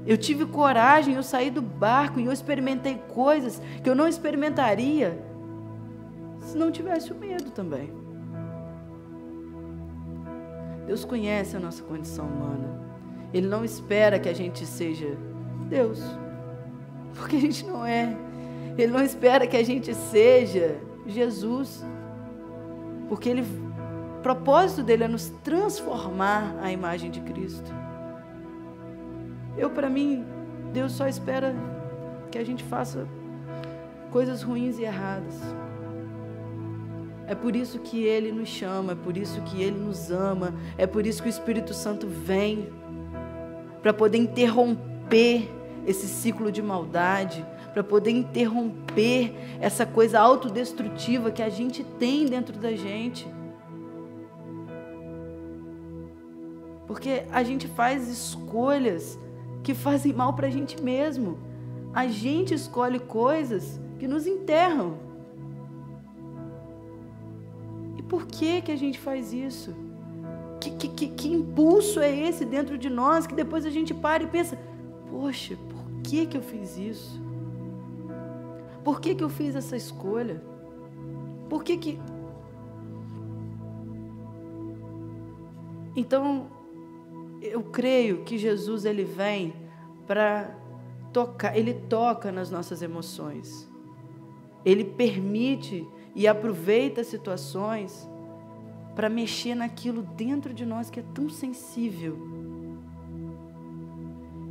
Eu 0.05 0.19
tive 0.19 0.45
coragem, 0.47 1.15
eu 1.15 1.23
saí 1.23 1.49
do 1.49 1.63
barco 1.63 2.19
e 2.19 2.27
eu 2.27 2.33
experimentei 2.33 3.01
coisas 3.15 3.63
que 3.85 3.89
eu 3.89 3.95
não 3.95 4.09
experimentaria 4.09 5.17
se 6.41 6.59
não 6.59 6.73
tivesse 6.73 7.13
o 7.13 7.15
medo 7.15 7.53
também. 7.53 7.93
Deus 10.89 11.05
conhece 11.05 11.57
a 11.57 11.61
nossa 11.61 11.85
condição 11.85 12.27
humana. 12.27 12.83
Ele 13.33 13.47
não 13.47 13.65
espera 13.65 14.19
que 14.19 14.29
a 14.29 14.35
gente 14.35 14.67
seja 14.67 15.17
Deus, 15.63 16.01
porque 17.15 17.37
a 17.37 17.41
gente 17.41 17.65
não 17.67 17.85
é. 17.85 18.17
Ele 18.77 18.93
não 18.93 19.03
espera 19.03 19.47
que 19.47 19.57
a 19.57 19.65
gente 19.65 19.95
seja 19.95 20.79
Jesus, 21.07 21.85
porque 23.09 23.29
ele, 23.29 23.43
o 23.43 24.23
propósito 24.23 24.83
dele 24.83 25.05
é 25.05 25.09
nos 25.09 25.29
transformar 25.43 26.57
à 26.63 26.73
imagem 26.73 27.11
de 27.11 27.21
Cristo. 27.21 27.71
Eu, 29.57 29.71
para 29.71 29.91
mim, 29.91 30.25
Deus 30.73 30.93
só 30.93 31.07
espera 31.07 31.55
que 32.31 32.39
a 32.39 32.45
gente 32.45 32.65
faça 32.65 33.07
coisas 34.11 34.43
ruins 34.43 34.79
e 34.79 34.85
erradas. 34.85 35.35
É 37.27 37.35
por 37.35 37.55
isso 37.55 37.79
que 37.79 38.05
Ele 38.05 38.33
nos 38.33 38.49
chama, 38.49 38.93
é 38.93 38.95
por 38.95 39.17
isso 39.17 39.41
que 39.43 39.63
Ele 39.63 39.79
nos 39.79 40.11
ama, 40.11 40.55
é 40.77 40.87
por 40.87 41.07
isso 41.07 41.23
que 41.23 41.29
o 41.29 41.31
Espírito 41.31 41.73
Santo 41.73 42.07
vem 42.07 42.69
para 43.83 43.93
poder 43.93 44.19
interromper 44.19 44.92
esse 45.87 46.07
ciclo 46.07 46.51
de 46.53 46.63
maldade, 46.63 47.45
para 47.73 47.83
poder 47.83 48.11
interromper 48.11 49.35
essa 49.61 49.87
coisa 49.87 50.21
autodestrutiva 50.21 51.31
que 51.31 51.43
a 51.43 51.49
gente 51.49 51.83
tem 51.83 52.27
dentro 52.27 52.59
da 52.59 52.73
gente. 52.73 53.27
Porque 56.87 57.25
a 57.33 57.43
gente 57.43 57.67
faz 57.69 58.09
escolhas 58.09 59.19
que 59.63 59.73
fazem 59.75 60.13
mal 60.13 60.35
para 60.35 60.49
a 60.49 60.51
gente 60.51 60.83
mesmo. 60.83 61.39
A 61.95 62.07
gente 62.07 62.53
escolhe 62.53 62.99
coisas 62.99 63.81
que 63.99 64.07
nos 64.07 64.27
enterram. 64.27 64.99
E 67.97 68.03
por 68.03 68.27
que 68.27 68.61
que 68.61 68.73
a 68.73 68.77
gente 68.77 68.99
faz 68.99 69.33
isso? 69.33 69.75
Que, 70.61 70.71
que, 70.71 70.89
que, 70.89 71.09
que 71.09 71.29
impulso 71.33 72.01
é 72.01 72.15
esse 72.15 72.45
dentro 72.45 72.77
de 72.77 72.91
nós 72.91 73.27
que 73.27 73.35
depois 73.35 73.65
a 73.65 73.71
gente 73.71 73.95
para 73.95 74.23
e 74.23 74.27
pensa: 74.27 74.59
poxa, 75.13 75.57
por 75.69 76.03
que 76.03 76.27
que 76.27 76.39
eu 76.39 76.43
fiz 76.43 76.79
isso? 76.79 77.21
Por 78.83 79.01
que 79.01 79.15
que 79.15 79.23
eu 79.23 79.29
fiz 79.29 79.55
essa 79.55 79.77
escolha? 79.77 80.43
Por 81.49 81.63
que 81.63 81.77
que 81.77 82.01
Então, 85.95 86.47
eu 87.43 87.63
creio 87.63 88.25
que 88.25 88.39
Jesus 88.39 88.87
ele 88.87 89.05
vem 89.05 89.53
para 90.07 90.57
tocar, 91.13 91.55
ele 91.55 91.75
toca 91.75 92.33
nas 92.33 92.51
nossas 92.51 92.81
emoções. 92.81 93.69
Ele 94.65 94.85
permite 94.85 95.87
e 96.15 96.27
aproveita 96.27 97.05
situações 97.05 98.09
para 98.95 99.11
mexer 99.11 99.55
naquilo 99.55 100.01
dentro 100.03 100.55
de 100.55 100.65
nós 100.65 100.89
que 100.89 101.01
é 101.01 101.05
tão 101.15 101.29
sensível 101.29 102.42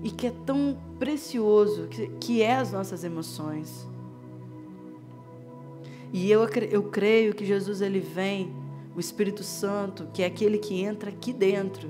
e 0.04 0.10
que 0.10 0.28
é 0.28 0.34
tão 0.46 0.78
precioso, 0.98 1.88
que, 1.88 2.08
que 2.20 2.42
é 2.42 2.56
as 2.56 2.72
nossas 2.72 3.04
emoções. 3.04 3.88
E 6.14 6.30
eu, 6.30 6.46
eu 6.70 6.84
creio 6.84 7.34
que 7.34 7.46
Jesus 7.46 7.82
ele 7.82 8.00
vem, 8.00 8.54
o 8.96 9.00
Espírito 9.00 9.44
Santo, 9.44 10.08
que 10.14 10.22
é 10.22 10.26
aquele 10.26 10.58
que 10.58 10.82
entra 10.82 11.10
aqui 11.10 11.32
dentro 11.32 11.90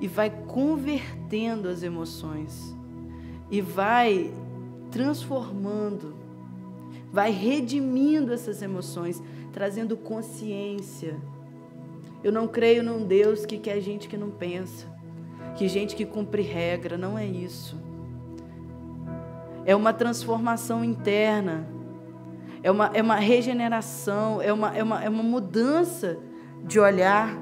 e 0.00 0.06
vai 0.06 0.30
convertendo 0.30 1.68
as 1.68 1.82
emoções 1.82 2.74
e 3.50 3.60
vai 3.60 4.32
transformando, 4.90 6.14
vai 7.12 7.30
redimindo 7.30 8.32
essas 8.32 8.62
emoções, 8.62 9.22
trazendo 9.52 9.96
consciência. 9.96 11.16
Eu 12.22 12.32
não 12.32 12.46
creio 12.48 12.82
num 12.82 13.04
Deus 13.04 13.44
que 13.44 13.58
quer 13.58 13.80
gente 13.80 14.08
que 14.08 14.16
não 14.16 14.30
pensa, 14.30 14.86
que 15.58 15.66
gente 15.66 15.96
que 15.96 16.06
cumpre 16.06 16.40
regra, 16.40 16.96
não 16.96 17.18
é 17.18 17.26
isso. 17.26 17.76
É 19.66 19.74
uma 19.74 19.92
transformação 19.92 20.84
interna, 20.84 21.66
é 22.62 22.70
uma, 22.70 22.86
é 22.94 23.02
uma 23.02 23.16
regeneração, 23.16 24.40
é 24.40 24.52
uma, 24.52 24.76
é, 24.76 24.82
uma, 24.84 25.04
é 25.04 25.08
uma 25.08 25.22
mudança 25.24 26.16
de 26.62 26.78
olhar, 26.78 27.36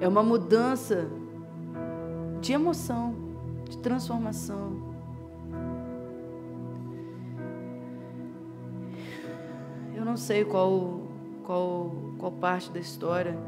é 0.00 0.08
uma 0.08 0.22
mudança 0.22 1.10
de 2.40 2.54
emoção, 2.54 3.14
de 3.68 3.76
transformação. 3.76 4.78
Eu 9.94 10.06
não 10.06 10.16
sei 10.16 10.42
qual, 10.42 11.02
qual, 11.44 11.92
qual 12.16 12.32
parte 12.32 12.70
da 12.70 12.80
história 12.80 13.38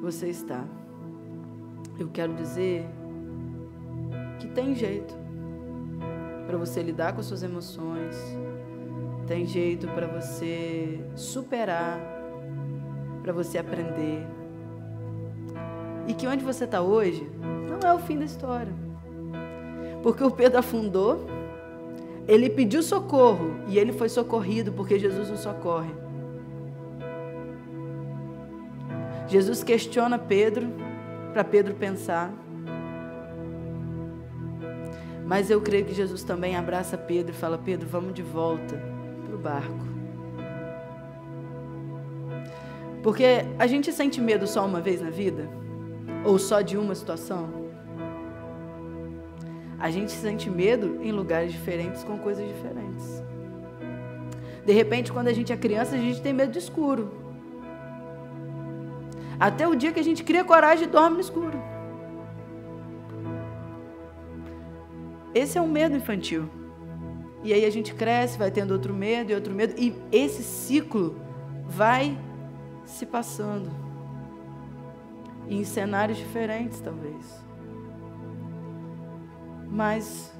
você 0.00 0.28
está. 0.28 0.64
Eu 2.02 2.08
quero 2.12 2.34
dizer 2.34 2.84
que 4.40 4.48
tem 4.48 4.74
jeito 4.74 5.14
para 6.48 6.58
você 6.58 6.82
lidar 6.82 7.12
com 7.12 7.20
as 7.20 7.26
suas 7.26 7.44
emoções, 7.44 8.16
tem 9.28 9.46
jeito 9.46 9.86
para 9.86 10.08
você 10.08 10.98
superar, 11.14 12.00
para 13.22 13.32
você 13.32 13.56
aprender. 13.56 14.26
E 16.08 16.12
que 16.12 16.26
onde 16.26 16.44
você 16.44 16.64
está 16.64 16.82
hoje 16.82 17.24
não 17.70 17.88
é 17.88 17.94
o 17.94 18.00
fim 18.00 18.18
da 18.18 18.24
história. 18.24 18.72
Porque 20.02 20.24
o 20.24 20.30
Pedro 20.32 20.58
afundou, 20.58 21.24
ele 22.26 22.50
pediu 22.50 22.82
socorro 22.82 23.58
e 23.68 23.78
ele 23.78 23.92
foi 23.92 24.08
socorrido 24.08 24.72
porque 24.72 24.98
Jesus 24.98 25.30
o 25.30 25.36
socorre. 25.36 25.94
Jesus 29.28 29.62
questiona 29.62 30.18
Pedro 30.18 30.90
para 31.32 31.42
Pedro 31.42 31.74
pensar. 31.74 32.32
Mas 35.26 35.50
eu 35.50 35.60
creio 35.60 35.84
que 35.84 35.94
Jesus 35.94 36.22
também 36.22 36.56
abraça 36.56 36.98
Pedro 36.98 37.32
e 37.32 37.36
fala: 37.36 37.58
Pedro, 37.58 37.88
vamos 37.88 38.12
de 38.12 38.22
volta 38.22 38.76
para 39.24 39.34
o 39.34 39.38
barco. 39.38 39.92
Porque 43.02 43.24
a 43.58 43.66
gente 43.66 43.92
sente 43.92 44.20
medo 44.20 44.46
só 44.46 44.64
uma 44.64 44.80
vez 44.80 45.00
na 45.00 45.10
vida? 45.10 45.48
Ou 46.24 46.38
só 46.38 46.60
de 46.60 46.76
uma 46.76 46.94
situação? 46.94 47.62
A 49.78 49.90
gente 49.90 50.12
sente 50.12 50.48
medo 50.48 51.00
em 51.02 51.10
lugares 51.10 51.50
diferentes 51.50 52.04
com 52.04 52.16
coisas 52.18 52.46
diferentes. 52.46 53.22
De 54.64 54.72
repente, 54.72 55.12
quando 55.12 55.26
a 55.26 55.32
gente 55.32 55.52
é 55.52 55.56
criança, 55.56 55.96
a 55.96 55.98
gente 55.98 56.22
tem 56.22 56.32
medo 56.32 56.52
de 56.52 56.58
escuro. 56.58 57.21
Até 59.42 59.66
o 59.66 59.74
dia 59.74 59.90
que 59.90 59.98
a 59.98 60.04
gente 60.04 60.22
cria 60.22 60.44
coragem 60.44 60.84
e 60.84 60.88
dorme 60.88 61.16
no 61.16 61.20
escuro. 61.20 61.60
Esse 65.34 65.58
é 65.58 65.60
um 65.60 65.66
medo 65.66 65.96
infantil. 65.96 66.48
E 67.42 67.52
aí 67.52 67.64
a 67.64 67.70
gente 67.70 67.92
cresce, 67.92 68.38
vai 68.38 68.52
tendo 68.52 68.70
outro 68.70 68.94
medo 68.94 69.32
e 69.32 69.34
outro 69.34 69.52
medo, 69.52 69.74
e 69.76 69.92
esse 70.12 70.44
ciclo 70.44 71.16
vai 71.66 72.16
se 72.84 73.04
passando. 73.04 73.68
Em 75.48 75.64
cenários 75.64 76.18
diferentes, 76.18 76.80
talvez. 76.80 77.44
Mas, 79.68 80.32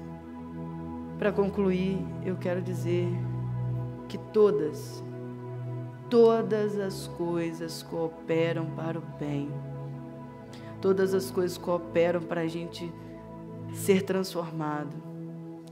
para 1.19 1.33
concluir, 1.33 1.99
eu 2.23 2.37
quero 2.37 2.61
dizer 2.61 3.09
que 4.07 4.17
todas, 4.17 5.03
todas 6.13 6.79
as 6.79 7.07
coisas 7.17 7.81
cooperam 7.81 8.67
para 8.75 8.99
o 8.99 9.03
bem. 9.19 9.49
Todas 10.79 11.11
as 11.11 11.31
coisas 11.31 11.57
cooperam 11.57 12.21
para 12.21 12.41
a 12.41 12.47
gente 12.47 12.93
ser 13.73 14.03
transformado. 14.03 14.95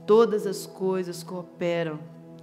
Todas 0.04 0.44
as 0.44 0.66
coisas 0.66 1.22
cooperam. 1.22 2.00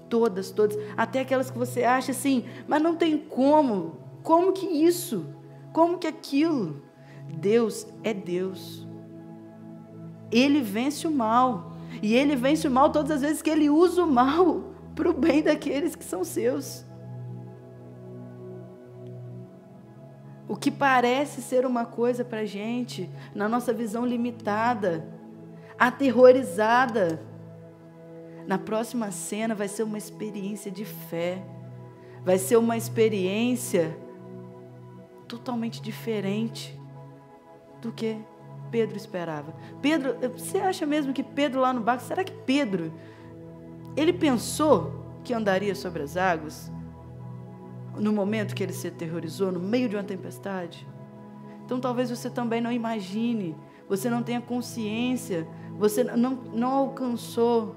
Todas, 0.07 0.49
todas. 0.49 0.77
Até 0.95 1.19
aquelas 1.19 1.51
que 1.51 1.57
você 1.57 1.83
acha 1.83 2.11
assim, 2.11 2.45
mas 2.69 2.81
não 2.81 2.95
tem 2.95 3.17
como. 3.17 3.97
Como 4.23 4.53
que 4.53 4.65
isso? 4.65 5.25
Como 5.73 5.97
que 5.97 6.07
aquilo? 6.07 6.81
Deus 7.27 7.85
é 8.01 8.13
Deus. 8.13 8.87
Ele 10.31 10.61
vence 10.61 11.05
o 11.05 11.11
mal. 11.11 11.73
E 12.01 12.15
ele 12.15 12.37
vence 12.37 12.65
o 12.65 12.71
mal 12.71 12.93
todas 12.93 13.11
as 13.11 13.21
vezes 13.23 13.41
que 13.41 13.49
ele 13.49 13.69
usa 13.69 14.05
o 14.05 14.09
mal 14.09 14.71
para 14.95 15.09
o 15.09 15.13
bem 15.13 15.43
daqueles 15.43 15.97
que 15.97 16.05
são 16.05 16.23
seus. 16.23 16.87
O 20.49 20.55
que 20.55 20.71
parece 20.71 21.43
ser 21.43 21.63
uma 21.63 21.85
coisa 21.85 22.25
para 22.25 22.43
gente, 22.43 23.07
na 23.35 23.47
nossa 23.47 23.71
visão 23.71 24.03
limitada, 24.03 25.07
aterrorizada, 25.77 27.21
na 28.47 28.57
próxima 28.57 29.11
cena 29.11 29.53
vai 29.53 29.67
ser 29.67 29.83
uma 29.83 29.99
experiência 29.99 30.71
de 30.71 30.85
fé, 30.85 31.43
vai 32.25 32.39
ser 32.39 32.57
uma 32.57 32.75
experiência 32.75 33.95
totalmente 35.27 35.79
diferente 35.83 36.75
do 37.79 37.91
que 37.91 38.17
Pedro 38.71 38.97
esperava. 38.97 39.53
Pedro, 39.83 40.15
você 40.35 40.57
acha 40.57 40.83
mesmo 40.83 41.13
que 41.13 41.21
Pedro 41.21 41.61
lá 41.61 41.71
no 41.71 41.81
barco, 41.81 42.03
será 42.03 42.23
que 42.23 42.33
Pedro, 42.33 42.91
ele 43.95 44.13
pensou 44.13 45.05
que 45.23 45.31
andaria 45.31 45.75
sobre 45.75 46.01
as 46.01 46.17
águas? 46.17 46.71
No 47.97 48.13
momento 48.13 48.55
que 48.55 48.63
ele 48.63 48.73
se 48.73 48.87
aterrorizou, 48.87 49.51
no 49.51 49.59
meio 49.59 49.89
de 49.89 49.95
uma 49.95 50.03
tempestade? 50.03 50.87
Então 51.65 51.79
talvez 51.79 52.09
você 52.09 52.29
também 52.29 52.61
não 52.61 52.71
imagine, 52.71 53.55
você 53.87 54.09
não 54.09 54.23
tenha 54.23 54.41
consciência, 54.41 55.47
você 55.77 56.03
não, 56.03 56.31
não 56.53 56.71
alcançou, 56.71 57.75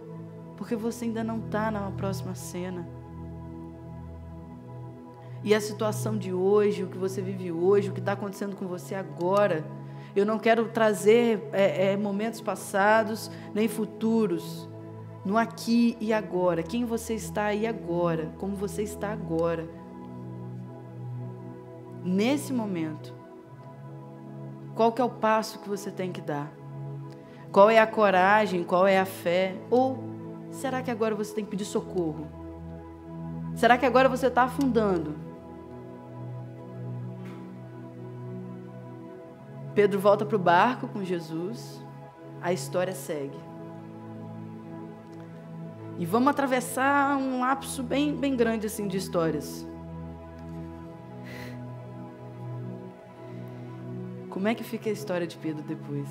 porque 0.57 0.75
você 0.75 1.05
ainda 1.05 1.23
não 1.23 1.39
está 1.39 1.71
na 1.71 1.91
próxima 1.91 2.35
cena. 2.35 2.89
E 5.45 5.55
a 5.55 5.61
situação 5.61 6.17
de 6.17 6.33
hoje, 6.33 6.85
o 6.85 6.87
que 6.87 6.97
você 6.97 7.21
vive 7.21 7.51
hoje, 7.51 7.91
o 7.91 7.93
que 7.93 8.01
está 8.01 8.13
acontecendo 8.13 8.55
com 8.55 8.67
você 8.67 8.95
agora, 8.95 9.65
eu 10.15 10.25
não 10.25 10.39
quero 10.39 10.69
trazer 10.69 11.49
é, 11.53 11.93
é, 11.93 11.97
momentos 11.97 12.41
passados 12.41 13.31
nem 13.55 13.67
futuros. 13.67 14.69
No 15.25 15.39
aqui 15.39 15.97
e 16.01 16.13
agora. 16.13 16.63
Quem 16.63 16.85
você 16.85 17.15
está 17.15 17.47
aí 17.47 17.67
agora. 17.67 18.33
Como 18.39 18.57
você 18.57 18.83
está 18.83 19.13
agora. 19.13 19.69
Nesse 22.05 22.53
momento. 22.53 23.15
Qual 24.75 24.93
que 24.93 25.01
é 25.01 25.05
o 25.05 25.11
passo 25.11 25.59
que 25.61 25.69
você 25.69 25.91
tem 25.91 26.11
que 26.11 26.21
dar? 26.21 26.51
Qual 27.53 27.69
é 27.69 27.79
a 27.79 27.87
coragem? 27.87 28.65
Qual 28.65 28.87
é 28.87 28.99
a 28.99 29.05
fé? 29.05 29.57
Ou 29.71 30.03
será 30.51 30.83
que 30.83 30.91
agora 30.91 31.15
você 31.15 31.35
tem 31.35 31.45
que 31.45 31.51
pedir 31.51 31.65
socorro? 31.65 32.27
Será 33.55 33.77
que 33.77 33.85
agora 33.85 34.09
você 34.09 34.29
está 34.29 34.45
afundando? 34.45 35.15
Pedro 39.75 39.99
volta 39.99 40.25
para 40.25 40.37
o 40.37 40.39
barco 40.39 40.89
com 40.89 41.03
Jesus, 41.05 41.83
a 42.41 42.53
história 42.53 42.93
segue. 42.93 43.39
E 45.99 46.05
vamos 46.05 46.29
atravessar 46.29 47.17
um 47.17 47.41
lapso 47.41 47.83
bem, 47.83 48.15
bem 48.15 48.35
grande 48.37 48.67
assim 48.67 48.87
de 48.89 48.97
histórias. 48.97 49.67
Como 54.33 54.49
é 54.49 54.55
que 54.55 54.65
fica 54.65 54.89
a 54.89 54.93
história 54.93 55.27
de 55.27 55.37
Pedro 55.37 55.63
depois? 55.63 56.09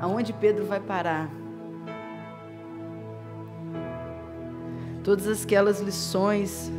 Aonde 0.00 0.32
Pedro 0.32 0.66
vai 0.66 0.80
parar? 0.80 1.30
Todas 5.04 5.44
aquelas 5.44 5.80
lições 5.80 6.72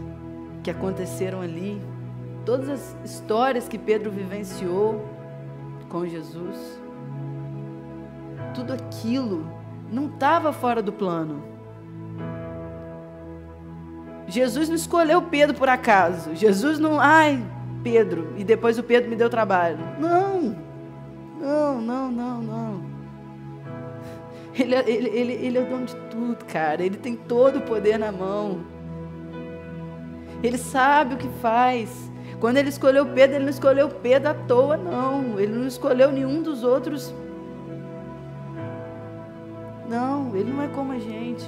que 0.62 0.70
aconteceram 0.70 1.40
ali, 1.40 1.82
todas 2.46 2.68
as 2.70 2.96
histórias 3.10 3.70
que 3.70 3.78
Pedro 3.78 4.12
vivenciou 4.12 5.08
com 5.88 6.06
Jesus, 6.06 6.82
tudo 8.54 8.74
aquilo 8.74 9.50
não 9.90 10.08
estava 10.08 10.52
fora 10.52 10.82
do 10.82 10.92
plano. 10.92 11.42
Jesus 14.28 14.68
não 14.68 14.76
escolheu 14.76 15.22
Pedro 15.22 15.56
por 15.56 15.70
acaso. 15.70 16.36
Jesus 16.36 16.80
não, 16.80 17.00
ai, 17.00 17.42
Pedro, 17.86 18.34
e 18.36 18.44
depois 18.44 18.80
o 18.80 18.84
Pedro 18.84 19.12
me 19.12 19.16
deu 19.16 19.30
trabalho. 19.30 19.78
Não, 20.00 20.56
não, 21.40 21.80
não, 21.80 22.12
não, 22.12 22.42
não. 22.42 22.82
Ele, 24.58 24.74
é, 24.74 24.90
ele, 24.90 25.10
ele, 25.10 25.34
ele 25.34 25.58
é 25.60 25.62
o 25.62 25.66
dono 25.68 25.86
de 25.86 25.96
tudo, 26.10 26.46
cara. 26.46 26.84
Ele 26.84 26.98
tem 26.98 27.16
todo 27.16 27.60
o 27.60 27.62
poder 27.62 28.00
na 28.00 28.12
mão. 28.12 28.62
Ele 30.42 30.58
sabe 30.58 31.14
o 31.14 31.18
que 31.18 31.30
faz. 31.40 32.12
Quando 32.40 32.58
ele 32.58 32.70
escolheu 32.70 33.06
Pedro, 33.06 33.36
ele 33.36 33.44
não 33.44 33.52
escolheu 33.52 33.88
Pedro 33.88 34.30
à 34.30 34.34
toa, 34.34 34.78
não. 34.78 35.40
Ele 35.40 35.54
não 35.54 35.68
escolheu 35.68 36.12
nenhum 36.12 36.42
dos 36.42 36.64
outros. 36.64 37.14
Não, 39.88 40.36
ele 40.36 40.52
não 40.52 40.64
é 40.64 40.68
como 40.70 40.92
a 40.92 40.98
gente 40.98 41.48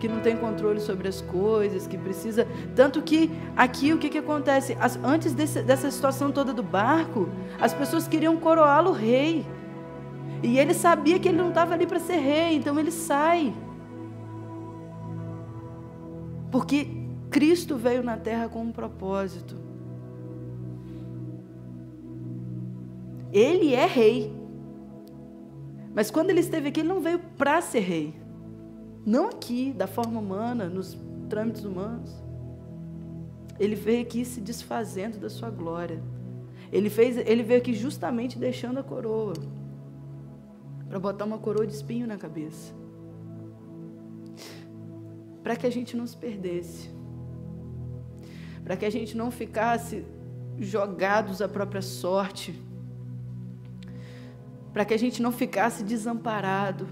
que 0.00 0.08
não 0.08 0.20
tem 0.20 0.34
controle 0.34 0.80
sobre 0.80 1.06
as 1.06 1.20
coisas, 1.20 1.86
que 1.86 1.98
precisa. 1.98 2.48
Tanto 2.74 3.02
que 3.02 3.30
aqui 3.54 3.92
o 3.92 3.98
que, 3.98 4.08
que 4.08 4.18
acontece? 4.18 4.76
As, 4.80 4.96
antes 5.04 5.34
desse, 5.34 5.62
dessa 5.62 5.90
situação 5.90 6.32
toda 6.32 6.54
do 6.54 6.62
barco, 6.62 7.28
as 7.60 7.74
pessoas 7.74 8.08
queriam 8.08 8.36
coroá-lo 8.38 8.92
rei. 8.92 9.46
E 10.42 10.58
ele 10.58 10.72
sabia 10.72 11.18
que 11.18 11.28
ele 11.28 11.36
não 11.36 11.50
estava 11.50 11.74
ali 11.74 11.86
para 11.86 12.00
ser 12.00 12.16
rei, 12.16 12.54
então 12.54 12.78
ele 12.78 12.90
sai. 12.90 13.54
Porque 16.50 16.88
Cristo 17.30 17.76
veio 17.76 18.02
na 18.02 18.16
terra 18.16 18.48
com 18.48 18.62
um 18.62 18.72
propósito. 18.72 19.54
Ele 23.30 23.74
é 23.74 23.86
rei. 23.86 24.34
Mas 25.94 26.10
quando 26.10 26.30
ele 26.30 26.40
esteve 26.40 26.68
aqui, 26.68 26.80
ele 26.80 26.88
não 26.88 27.00
veio 27.00 27.18
para 27.36 27.60
ser 27.60 27.80
rei. 27.80 28.19
Não 29.04 29.28
aqui, 29.28 29.72
da 29.72 29.86
forma 29.86 30.20
humana, 30.20 30.68
nos 30.68 30.98
trâmites 31.28 31.64
humanos. 31.64 32.10
Ele 33.58 33.74
veio 33.74 34.02
aqui 34.02 34.24
se 34.24 34.40
desfazendo 34.40 35.18
da 35.18 35.28
sua 35.28 35.50
glória. 35.50 36.02
Ele, 36.72 36.88
fez, 36.88 37.16
ele 37.16 37.42
veio 37.42 37.60
aqui 37.60 37.74
justamente 37.74 38.38
deixando 38.38 38.78
a 38.78 38.82
coroa 38.82 39.34
para 40.88 40.98
botar 40.98 41.24
uma 41.24 41.38
coroa 41.38 41.66
de 41.66 41.72
espinho 41.72 42.06
na 42.06 42.16
cabeça. 42.16 42.72
Para 45.42 45.54
que 45.56 45.66
a 45.66 45.70
gente 45.70 45.96
não 45.96 46.06
se 46.06 46.16
perdesse. 46.16 46.90
Para 48.64 48.76
que 48.76 48.84
a 48.84 48.90
gente 48.90 49.16
não 49.16 49.30
ficasse 49.30 50.04
jogados 50.58 51.40
à 51.40 51.48
própria 51.48 51.80
sorte. 51.80 52.60
Para 54.72 54.84
que 54.84 54.92
a 54.92 54.98
gente 54.98 55.22
não 55.22 55.32
ficasse 55.32 55.84
desamparado 55.84 56.88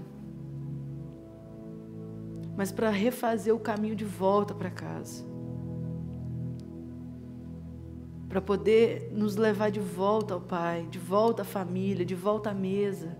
mas 2.59 2.73
para 2.73 2.89
refazer 2.89 3.55
o 3.55 3.59
caminho 3.59 3.95
de 3.95 4.03
volta 4.03 4.53
para 4.53 4.69
casa. 4.69 5.23
Para 8.27 8.41
poder 8.41 9.13
nos 9.13 9.37
levar 9.37 9.71
de 9.71 9.79
volta 9.79 10.33
ao 10.33 10.41
Pai, 10.41 10.85
de 10.87 10.99
volta 10.99 11.43
à 11.43 11.45
família, 11.45 12.03
de 12.05 12.15
volta 12.15 12.49
à 12.49 12.53
mesa. 12.53 13.17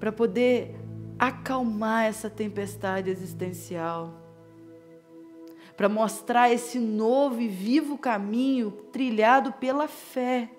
Para 0.00 0.10
poder 0.10 0.74
acalmar 1.18 2.06
essa 2.06 2.30
tempestade 2.30 3.10
existencial. 3.10 4.14
Para 5.76 5.90
mostrar 5.90 6.50
esse 6.50 6.78
novo 6.78 7.38
e 7.38 7.48
vivo 7.48 7.98
caminho 7.98 8.70
trilhado 8.90 9.52
pela 9.52 9.86
fé. 9.86 10.50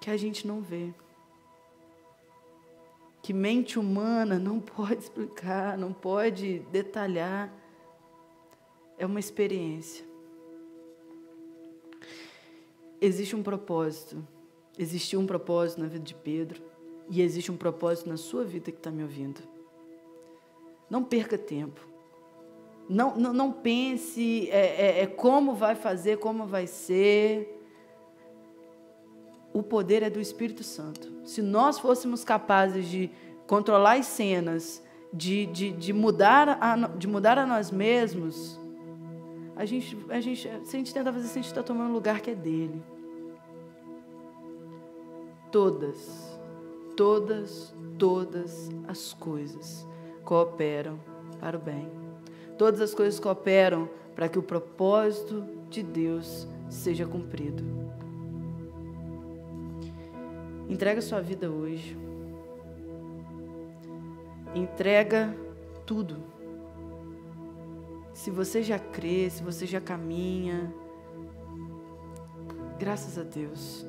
Que 0.00 0.10
a 0.10 0.16
gente 0.16 0.44
não 0.44 0.60
vê 0.60 0.92
que 3.22 3.32
mente 3.32 3.78
humana 3.78 4.38
não 4.38 4.60
pode 4.60 5.02
explicar, 5.02 5.76
não 5.76 5.92
pode 5.92 6.60
detalhar. 6.70 7.52
É 8.98 9.06
uma 9.06 9.20
experiência. 9.20 10.04
Existe 13.00 13.34
um 13.34 13.42
propósito. 13.42 14.22
Existiu 14.78 15.20
um 15.20 15.26
propósito 15.26 15.80
na 15.80 15.88
vida 15.88 16.04
de 16.04 16.14
Pedro. 16.14 16.62
E 17.08 17.22
existe 17.22 17.50
um 17.50 17.56
propósito 17.56 18.08
na 18.08 18.16
sua 18.16 18.44
vida 18.44 18.70
que 18.70 18.78
está 18.78 18.90
me 18.90 19.02
ouvindo. 19.02 19.40
Não 20.88 21.02
perca 21.02 21.38
tempo. 21.38 21.80
Não, 22.88 23.16
não, 23.16 23.32
não 23.32 23.52
pense 23.52 24.50
é, 24.50 24.98
é, 24.98 25.02
é 25.02 25.06
como 25.06 25.54
vai 25.54 25.74
fazer, 25.74 26.18
como 26.18 26.46
vai 26.46 26.66
ser 26.66 27.59
o 29.52 29.62
poder 29.62 30.02
é 30.02 30.10
do 30.10 30.20
Espírito 30.20 30.62
Santo. 30.62 31.10
Se 31.24 31.42
nós 31.42 31.78
fôssemos 31.78 32.24
capazes 32.24 32.88
de 32.88 33.10
controlar 33.46 33.98
as 33.98 34.06
cenas, 34.06 34.82
de, 35.12 35.46
de, 35.46 35.72
de, 35.72 35.92
mudar, 35.92 36.58
a, 36.60 36.76
de 36.88 37.08
mudar 37.08 37.38
a 37.38 37.46
nós 37.46 37.70
mesmos, 37.70 38.58
a 39.56 39.64
gente, 39.64 39.96
a 40.08 40.20
gente, 40.20 40.48
se 40.64 40.76
a 40.76 40.78
gente 40.78 40.94
tentar 40.94 41.12
fazer 41.12 41.24
isso, 41.26 41.38
a 41.38 41.42
gente 41.42 41.46
está 41.46 41.62
tomando 41.62 41.90
um 41.90 41.92
lugar 41.92 42.20
que 42.20 42.30
é 42.30 42.34
dele. 42.34 42.82
Todas, 45.50 46.38
todas, 46.96 47.74
todas 47.98 48.70
as 48.86 49.12
coisas 49.12 49.86
cooperam 50.24 50.98
para 51.40 51.56
o 51.56 51.60
bem. 51.60 51.90
Todas 52.56 52.80
as 52.80 52.94
coisas 52.94 53.18
cooperam 53.18 53.88
para 54.14 54.28
que 54.28 54.38
o 54.38 54.42
propósito 54.42 55.44
de 55.68 55.82
Deus 55.82 56.46
seja 56.68 57.06
cumprido. 57.06 57.79
Entrega 60.70 61.02
sua 61.02 61.20
vida 61.20 61.50
hoje. 61.50 61.98
Entrega 64.54 65.36
tudo. 65.84 66.22
Se 68.14 68.30
você 68.30 68.62
já 68.62 68.78
crê, 68.78 69.28
se 69.28 69.42
você 69.42 69.66
já 69.66 69.80
caminha, 69.80 70.72
graças 72.78 73.18
a 73.18 73.24
Deus. 73.24 73.84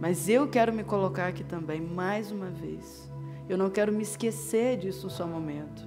Mas 0.00 0.30
eu 0.30 0.48
quero 0.48 0.72
me 0.72 0.82
colocar 0.82 1.26
aqui 1.26 1.44
também, 1.44 1.78
mais 1.78 2.32
uma 2.32 2.48
vez. 2.48 3.12
Eu 3.46 3.58
não 3.58 3.68
quero 3.68 3.92
me 3.92 4.02
esquecer 4.02 4.78
disso 4.78 5.10
seu 5.10 5.26
momento. 5.26 5.86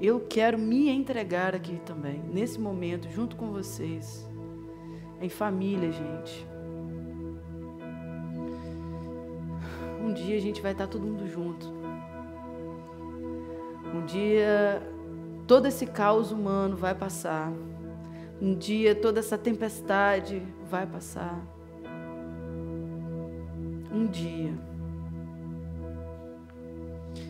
Eu 0.00 0.18
quero 0.18 0.58
me 0.58 0.88
entregar 0.88 1.54
aqui 1.54 1.80
também, 1.86 2.20
nesse 2.24 2.58
momento, 2.58 3.08
junto 3.08 3.36
com 3.36 3.52
vocês. 3.52 4.28
Em 5.20 5.28
família, 5.28 5.92
gente. 5.92 6.49
Dia 10.30 10.38
a 10.38 10.40
gente 10.40 10.62
vai 10.62 10.70
estar 10.70 10.86
todo 10.86 11.04
mundo 11.04 11.26
junto. 11.26 11.66
Um 13.92 14.06
dia 14.06 14.80
todo 15.44 15.66
esse 15.66 15.86
caos 15.86 16.30
humano 16.30 16.76
vai 16.76 16.94
passar. 16.94 17.52
Um 18.40 18.54
dia 18.54 18.94
toda 18.94 19.18
essa 19.18 19.36
tempestade 19.36 20.40
vai 20.70 20.86
passar. 20.86 21.36
Um 23.92 24.06
dia. 24.06 24.54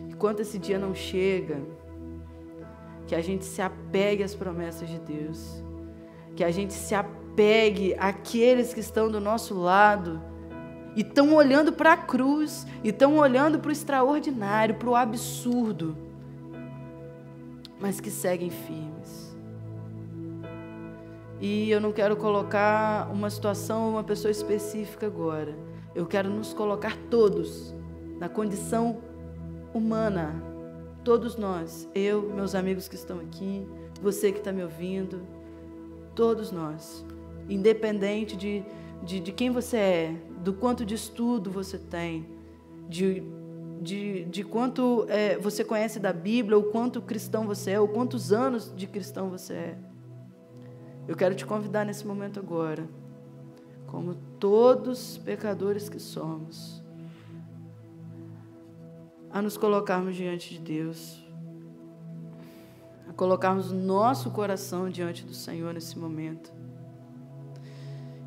Enquanto 0.07 0.41
esse 0.41 0.59
dia 0.59 0.77
não 0.77 0.93
chega, 0.93 1.59
que 3.07 3.15
a 3.15 3.21
gente 3.21 3.43
se 3.43 3.63
apegue 3.63 4.21
às 4.21 4.35
promessas 4.35 4.87
de 4.87 4.99
Deus, 4.99 5.63
que 6.35 6.43
a 6.43 6.51
gente 6.51 6.73
se 6.73 6.93
apegue 6.93 7.95
àqueles 7.95 8.75
que 8.75 8.79
estão 8.79 9.09
do 9.09 9.19
nosso 9.19 9.55
lado 9.55 10.21
e 10.95 11.01
estão 11.01 11.33
olhando 11.33 11.71
para 11.71 11.93
a 11.93 11.97
cruz, 11.97 12.67
e 12.83 12.89
estão 12.89 13.17
olhando 13.17 13.59
para 13.59 13.69
o 13.69 13.71
extraordinário, 13.71 14.75
para 14.75 14.89
o 14.89 14.95
absurdo, 14.95 15.95
mas 17.79 17.99
que 17.99 18.09
seguem 18.09 18.49
firmes. 18.49 19.35
E 21.39 21.71
eu 21.71 21.81
não 21.81 21.91
quero 21.91 22.15
colocar 22.15 23.09
uma 23.11 23.29
situação, 23.29 23.89
uma 23.89 24.03
pessoa 24.03 24.29
específica 24.29 25.07
agora. 25.07 25.55
Eu 25.95 26.05
quero 26.05 26.29
nos 26.29 26.53
colocar 26.53 26.95
todos 27.09 27.73
na 28.19 28.29
condição 28.29 29.01
humana, 29.73 30.35
todos 31.03 31.35
nós, 31.35 31.89
eu, 31.95 32.21
meus 32.33 32.53
amigos 32.53 32.87
que 32.87 32.95
estão 32.95 33.19
aqui, 33.19 33.67
você 34.01 34.31
que 34.31 34.37
está 34.37 34.51
me 34.51 34.61
ouvindo, 34.61 35.21
todos 36.13 36.51
nós, 36.51 37.03
independente 37.49 38.35
de, 38.37 38.63
de, 39.03 39.19
de 39.19 39.31
quem 39.31 39.49
você 39.49 39.77
é, 39.77 40.15
do 40.41 40.53
quanto 40.53 40.85
de 40.85 40.95
estudo 40.95 41.51
você 41.51 41.77
tem, 41.77 42.27
de, 42.89 43.23
de, 43.81 44.25
de 44.25 44.43
quanto 44.43 45.05
é, 45.07 45.37
você 45.37 45.63
conhece 45.63 45.99
da 45.99 46.11
Bíblia, 46.11 46.57
ou 46.57 46.63
quanto 46.63 47.01
cristão 47.01 47.45
você 47.45 47.71
é, 47.71 47.79
ou 47.79 47.87
quantos 47.87 48.33
anos 48.33 48.73
de 48.75 48.87
cristão 48.87 49.29
você 49.29 49.53
é. 49.53 49.77
Eu 51.07 51.15
quero 51.15 51.35
te 51.35 51.45
convidar 51.45 51.85
nesse 51.85 52.05
momento 52.05 52.39
agora, 52.39 52.87
como 53.87 54.15
todos 54.39 55.17
pecadores 55.19 55.89
que 55.89 55.99
somos, 55.99 56.83
a 59.29 59.41
nos 59.41 59.57
colocarmos 59.57 60.15
diante 60.15 60.55
de 60.55 60.59
Deus, 60.59 61.23
a 63.07 63.13
colocarmos 63.13 63.71
nosso 63.71 64.31
coração 64.31 64.89
diante 64.89 65.23
do 65.23 65.33
Senhor 65.33 65.73
nesse 65.73 65.97
momento 65.97 66.60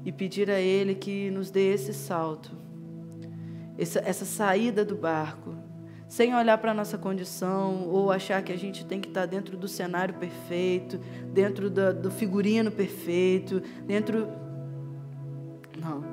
e 0.05 0.13
pedir 0.13 0.51
a 0.51 0.61
Ele 0.61 0.95
que 0.95 1.31
nos 1.31 1.51
dê 1.51 1.73
esse 1.73 1.95
salto, 1.95 2.51
essa, 3.79 4.01
essa 4.01 4.25
saída 4.25 4.85
do 4.85 4.95
barco, 4.95 5.55
sem 6.07 6.35
olhar 6.35 6.59
para 6.59 6.71
a 6.71 6.75
nossa 6.75 6.99
condição 6.99 7.89
ou 7.89 8.13
achar 8.13 8.43
que 8.43 8.53
a 8.53 8.57
gente 8.57 8.85
tem 8.85 9.01
que 9.01 9.09
estar 9.09 9.27
dentro 9.27 9.57
do 9.57 9.67
cenário 9.67 10.15
perfeito, 10.15 10.99
dentro 11.33 11.71
do, 11.71 11.93
do 11.93 12.11
figurino 12.11 12.71
perfeito, 12.71 13.61
dentro. 13.87 14.29
Não. 15.77 16.05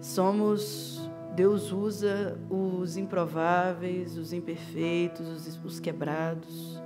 Somos. 0.00 1.10
Deus 1.34 1.72
usa 1.72 2.38
os 2.50 2.98
improváveis, 2.98 4.18
os 4.18 4.34
imperfeitos, 4.34 5.26
os, 5.28 5.64
os 5.64 5.80
quebrados, 5.80 6.78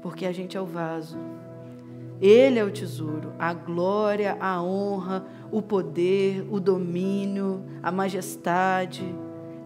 porque 0.00 0.26
a 0.26 0.32
gente 0.32 0.56
é 0.56 0.60
o 0.60 0.66
vaso. 0.66 1.18
Ele 2.20 2.58
é 2.58 2.64
o 2.64 2.70
tesouro, 2.70 3.32
a 3.38 3.52
glória, 3.52 4.36
a 4.40 4.62
honra, 4.62 5.26
o 5.50 5.60
poder, 5.60 6.46
o 6.50 6.60
domínio, 6.60 7.62
a 7.82 7.90
majestade. 7.90 9.04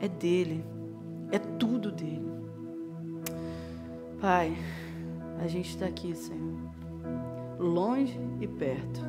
É 0.00 0.08
dele, 0.08 0.64
é 1.30 1.38
tudo 1.38 1.90
dele. 1.90 2.30
Pai, 4.20 4.56
a 5.40 5.46
gente 5.46 5.70
está 5.70 5.86
aqui, 5.86 6.14
Senhor, 6.14 6.58
longe 7.58 8.18
e 8.40 8.46
perto, 8.46 9.00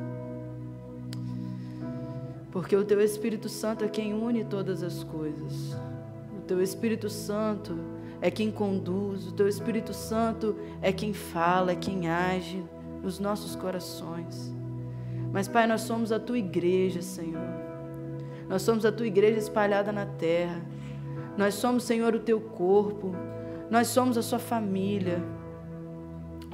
porque 2.51 2.75
o 2.75 2.83
Teu 2.83 3.01
Espírito 3.01 3.49
Santo 3.49 3.83
é 3.83 3.87
quem 3.87 4.13
une 4.13 4.43
todas 4.43 4.83
as 4.83 5.03
coisas, 5.03 5.75
o 6.37 6.41
Teu 6.45 6.61
Espírito 6.61 7.09
Santo 7.09 7.75
é 8.21 8.29
quem 8.29 8.51
conduz, 8.51 9.27
o 9.27 9.31
Teu 9.31 9.47
Espírito 9.47 9.93
Santo 9.93 10.55
é 10.81 10.91
quem 10.91 11.13
fala, 11.13 11.71
é 11.71 11.75
quem 11.75 12.09
age 12.09 12.63
nos 13.01 13.19
nossos 13.19 13.55
corações. 13.55 14.53
Mas, 15.31 15.47
Pai, 15.47 15.67
nós 15.67 15.81
somos 15.81 16.11
a 16.11 16.19
tua 16.19 16.37
igreja, 16.37 17.01
Senhor. 17.01 17.47
Nós 18.47 18.61
somos 18.61 18.85
a 18.85 18.91
tua 18.91 19.07
igreja 19.07 19.37
espalhada 19.37 19.91
na 19.91 20.05
terra. 20.05 20.61
Nós 21.37 21.53
somos, 21.53 21.83
Senhor, 21.83 22.15
o 22.15 22.19
teu 22.19 22.41
corpo. 22.41 23.13
Nós 23.69 23.87
somos 23.87 24.17
a 24.17 24.23
sua 24.23 24.39
família. 24.39 25.23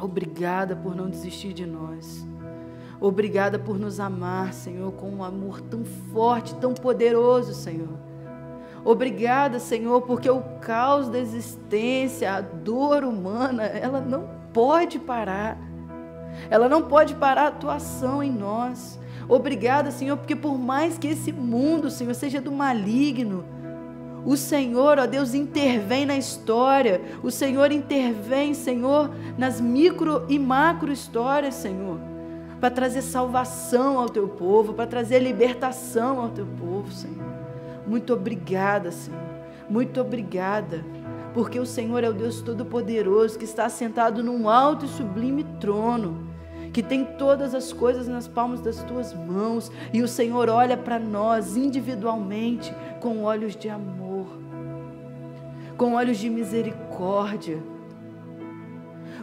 Obrigada 0.02 0.76
por 0.76 0.96
não 0.96 1.10
desistir 1.10 1.54
de 1.54 1.66
nós. 1.66 2.28
Obrigada 3.00 3.58
por 3.58 3.78
nos 3.78 4.00
amar, 4.00 4.54
Senhor, 4.54 4.92
com 4.94 5.10
um 5.10 5.24
amor 5.24 5.62
tão 5.62 5.84
forte, 5.86 6.56
tão 6.56 6.74
poderoso, 6.74 7.54
Senhor. 7.54 7.98
Obrigada, 8.84 9.60
Senhor, 9.60 10.02
porque 10.02 10.30
o 10.30 10.42
caos 10.62 11.10
da 11.10 11.18
existência, 11.18 12.34
a 12.34 12.42
dor 12.42 13.04
humana, 13.04 13.64
ela 13.64 14.00
não 14.00 14.30
pode 14.54 15.00
parar. 15.00 15.58
Ela 16.50 16.70
não 16.70 16.84
pode 16.84 17.16
parar 17.16 17.44
a 17.44 17.48
atuação 17.48 18.22
em 18.22 18.32
nós. 18.32 19.00
Obrigada, 19.28 19.92
Senhor, 19.92 20.18
porque 20.18 20.36
por 20.36 20.58
mais 20.58 20.98
que 20.98 21.08
esse 21.08 21.32
mundo, 21.32 21.90
Senhor, 21.90 22.14
seja 22.14 22.40
do 22.40 22.52
maligno, 22.52 23.44
o 24.26 24.36
Senhor, 24.36 24.98
ó 24.98 25.06
Deus, 25.06 25.34
intervém 25.34 26.06
na 26.06 26.18
história. 26.18 27.00
O 27.22 27.30
Senhor 27.30 27.72
intervém, 27.72 28.54
Senhor, 28.54 29.12
nas 29.38 29.62
micro 29.62 30.26
e 30.28 30.40
macro 30.40 30.92
histórias, 30.92 31.54
Senhor, 31.54 32.00
para 32.60 32.72
trazer 32.72 33.04
salvação 33.04 34.00
ao 34.00 34.10
teu 34.10 34.28
povo, 34.28 34.74
para 34.74 34.88
trazer 34.88 35.20
libertação 35.20 36.20
ao 36.20 36.30
teu 36.30 36.46
povo, 36.46 36.92
Senhor. 36.92 37.36
Muito 37.86 38.14
obrigada, 38.14 38.92
Senhor. 38.92 39.20
Muito 39.70 40.02
obrigada 40.02 40.84
porque 41.36 41.60
o 41.60 41.66
Senhor 41.66 42.02
é 42.02 42.10
o 42.10 42.14
Deus 42.14 42.40
Todo-Poderoso 42.40 43.38
que 43.38 43.44
está 43.44 43.68
sentado 43.68 44.24
num 44.24 44.50
alto 44.50 44.86
e 44.86 44.88
sublime 44.88 45.44
trono, 45.60 46.30
que 46.72 46.82
tem 46.82 47.04
todas 47.04 47.54
as 47.54 47.74
coisas 47.74 48.08
nas 48.08 48.26
palmas 48.26 48.62
das 48.62 48.82
tuas 48.84 49.14
mãos, 49.14 49.70
e 49.92 50.02
o 50.02 50.08
Senhor 50.08 50.48
olha 50.48 50.78
para 50.78 50.98
nós 50.98 51.58
individualmente 51.58 52.74
com 53.02 53.22
olhos 53.22 53.54
de 53.54 53.68
amor, 53.68 54.28
com 55.76 55.96
olhos 55.96 56.20
de 56.20 56.30
misericórdia. 56.30 57.62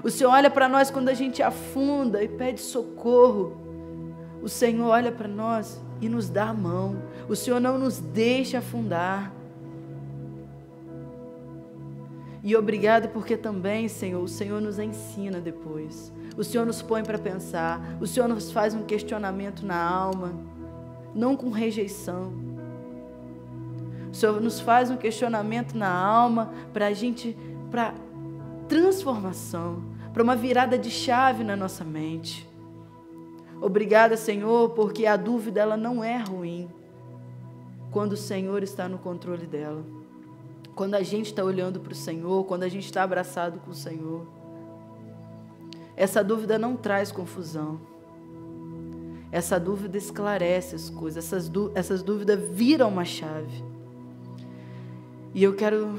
O 0.04 0.10
Senhor 0.10 0.32
olha 0.32 0.50
para 0.50 0.68
nós 0.68 0.90
quando 0.90 1.08
a 1.08 1.14
gente 1.14 1.42
afunda 1.42 2.22
e 2.22 2.28
pede 2.28 2.60
socorro. 2.60 3.56
O 4.42 4.50
Senhor 4.50 4.86
olha 4.86 5.10
para 5.10 5.28
nós 5.28 5.80
e 5.98 6.10
nos 6.10 6.28
dá 6.28 6.50
a 6.50 6.54
mão. 6.54 7.04
O 7.26 7.34
Senhor 7.34 7.58
não 7.58 7.78
nos 7.78 8.00
deixa 8.00 8.58
afundar. 8.58 9.32
E 12.42 12.56
obrigado 12.56 13.08
porque 13.10 13.36
também, 13.36 13.86
Senhor, 13.86 14.22
o 14.22 14.28
Senhor 14.28 14.60
nos 14.60 14.78
ensina 14.78 15.40
depois. 15.40 16.12
O 16.36 16.42
Senhor 16.42 16.66
nos 16.66 16.82
põe 16.82 17.04
para 17.04 17.18
pensar. 17.18 17.80
O 18.00 18.06
Senhor 18.06 18.28
nos 18.28 18.50
faz 18.50 18.74
um 18.74 18.82
questionamento 18.82 19.64
na 19.64 19.80
alma, 19.80 20.32
não 21.14 21.36
com 21.36 21.50
rejeição. 21.50 22.32
O 24.10 24.14
Senhor 24.14 24.40
nos 24.40 24.60
faz 24.60 24.90
um 24.90 24.96
questionamento 24.96 25.74
na 25.74 25.90
alma 25.90 26.52
para 26.72 26.88
a 26.88 26.92
gente, 26.92 27.36
para 27.70 27.94
transformação, 28.68 29.84
para 30.12 30.22
uma 30.22 30.34
virada 30.34 30.76
de 30.76 30.90
chave 30.90 31.44
na 31.44 31.54
nossa 31.54 31.84
mente. 31.84 32.48
Obrigada, 33.60 34.16
Senhor, 34.16 34.70
porque 34.70 35.06
a 35.06 35.16
dúvida 35.16 35.60
ela 35.60 35.76
não 35.76 36.02
é 36.02 36.18
ruim 36.18 36.68
quando 37.92 38.12
o 38.12 38.16
Senhor 38.16 38.62
está 38.64 38.88
no 38.88 38.98
controle 38.98 39.46
dela. 39.46 40.01
Quando 40.74 40.94
a 40.94 41.02
gente 41.02 41.26
está 41.26 41.44
olhando 41.44 41.80
para 41.80 41.92
o 41.92 41.96
Senhor, 41.96 42.44
quando 42.44 42.62
a 42.62 42.68
gente 42.68 42.86
está 42.86 43.02
abraçado 43.02 43.60
com 43.60 43.70
o 43.70 43.74
Senhor. 43.74 44.26
Essa 45.96 46.24
dúvida 46.24 46.58
não 46.58 46.76
traz 46.76 47.12
confusão. 47.12 47.80
Essa 49.30 49.58
dúvida 49.58 49.96
esclarece 49.96 50.74
as 50.74 50.90
coisas. 50.90 51.24
Essas, 51.24 51.50
essas 51.74 52.02
dúvidas 52.02 52.40
viram 52.50 52.88
uma 52.88 53.04
chave. 53.04 53.64
E 55.34 55.42
eu 55.42 55.54
quero 55.54 55.98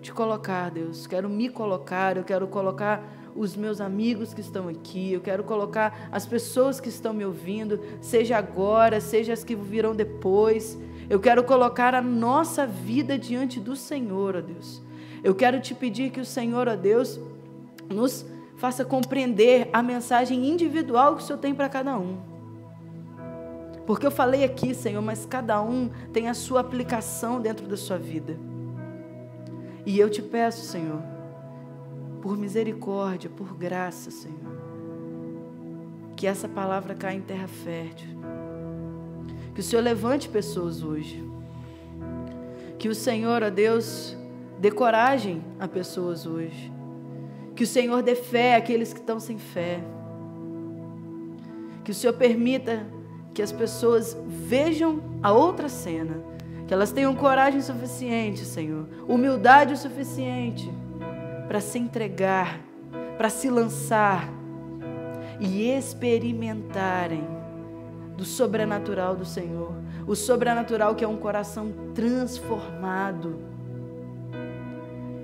te 0.00 0.12
colocar, 0.12 0.70
Deus. 0.70 1.06
Quero 1.06 1.28
me 1.28 1.48
colocar. 1.48 2.16
Eu 2.16 2.24
quero 2.24 2.46
colocar 2.46 3.02
os 3.36 3.54
meus 3.54 3.80
amigos 3.80 4.32
que 4.32 4.40
estão 4.40 4.68
aqui. 4.68 5.12
Eu 5.12 5.20
quero 5.20 5.44
colocar 5.44 6.08
as 6.10 6.26
pessoas 6.26 6.80
que 6.80 6.88
estão 6.88 7.12
me 7.12 7.24
ouvindo, 7.24 7.80
seja 8.00 8.38
agora, 8.38 9.00
seja 9.00 9.32
as 9.32 9.44
que 9.44 9.54
virão 9.54 9.94
depois. 9.94 10.78
Eu 11.08 11.20
quero 11.20 11.44
colocar 11.44 11.94
a 11.94 12.02
nossa 12.02 12.66
vida 12.66 13.16
diante 13.16 13.60
do 13.60 13.76
Senhor, 13.76 14.36
ó 14.36 14.40
Deus. 14.40 14.82
Eu 15.22 15.34
quero 15.34 15.60
te 15.60 15.74
pedir 15.74 16.10
que 16.10 16.20
o 16.20 16.24
Senhor, 16.24 16.68
ó 16.68 16.74
Deus, 16.74 17.20
nos 17.88 18.26
faça 18.56 18.84
compreender 18.84 19.68
a 19.72 19.82
mensagem 19.82 20.48
individual 20.48 21.16
que 21.16 21.22
o 21.22 21.26
Senhor 21.26 21.38
tem 21.38 21.54
para 21.54 21.68
cada 21.68 21.96
um. 21.96 22.18
Porque 23.86 24.04
eu 24.04 24.10
falei 24.10 24.42
aqui, 24.42 24.74
Senhor, 24.74 25.00
mas 25.00 25.24
cada 25.24 25.62
um 25.62 25.88
tem 26.12 26.28
a 26.28 26.34
sua 26.34 26.60
aplicação 26.60 27.40
dentro 27.40 27.68
da 27.68 27.76
sua 27.76 27.96
vida. 27.96 28.36
E 29.84 30.00
eu 30.00 30.10
te 30.10 30.20
peço, 30.20 30.66
Senhor, 30.66 31.00
por 32.20 32.36
misericórdia, 32.36 33.30
por 33.30 33.56
graça, 33.56 34.10
Senhor, 34.10 34.56
que 36.16 36.26
essa 36.26 36.48
palavra 36.48 36.96
caia 36.96 37.16
em 37.16 37.20
terra 37.20 37.46
fértil 37.46 38.15
que 39.56 39.60
o 39.60 39.62
Senhor 39.62 39.80
levante 39.80 40.28
pessoas 40.28 40.82
hoje. 40.82 41.24
Que 42.78 42.90
o 42.90 42.94
Senhor, 42.94 43.42
ó 43.42 43.48
Deus, 43.48 44.14
dê 44.60 44.70
coragem 44.70 45.42
a 45.58 45.66
pessoas 45.66 46.26
hoje. 46.26 46.70
Que 47.54 47.64
o 47.64 47.66
Senhor 47.66 48.02
dê 48.02 48.14
fé 48.14 48.54
àqueles 48.54 48.92
que 48.92 49.00
estão 49.00 49.18
sem 49.18 49.38
fé. 49.38 49.80
Que 51.82 51.90
o 51.90 51.94
Senhor 51.94 52.12
permita 52.12 52.86
que 53.32 53.40
as 53.40 53.50
pessoas 53.50 54.14
vejam 54.26 55.02
a 55.22 55.32
outra 55.32 55.70
cena. 55.70 56.22
Que 56.68 56.74
elas 56.74 56.92
tenham 56.92 57.16
coragem 57.16 57.62
suficiente, 57.62 58.44
Senhor. 58.44 58.86
Humildade 59.08 59.72
o 59.72 59.76
suficiente 59.78 60.70
para 61.48 61.62
se 61.62 61.78
entregar, 61.78 62.60
para 63.16 63.30
se 63.30 63.48
lançar 63.48 64.28
e 65.40 65.70
experimentarem 65.70 67.35
do 68.16 68.24
sobrenatural 68.24 69.14
do 69.14 69.24
Senhor. 69.24 69.72
O 70.06 70.14
sobrenatural 70.14 70.94
que 70.94 71.04
é 71.04 71.08
um 71.08 71.16
coração 71.16 71.72
transformado. 71.94 73.36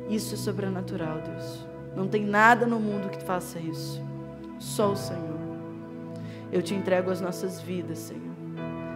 Isso 0.09 0.35
é 0.35 0.37
sobrenatural, 0.37 1.21
Deus. 1.21 1.67
Não 1.97 2.07
tem 2.07 2.25
nada 2.25 2.67
no 2.67 2.79
mundo 2.79 3.09
que 3.09 3.23
faça 3.23 3.59
isso. 3.59 4.03
Só 4.59 4.93
o 4.93 4.97
Senhor. 4.97 5.41
Eu 6.51 6.61
te 6.61 6.75
entrego 6.75 7.11
as 7.11 7.21
nossas 7.21 7.61
vidas, 7.61 7.99
Senhor. 7.99 8.33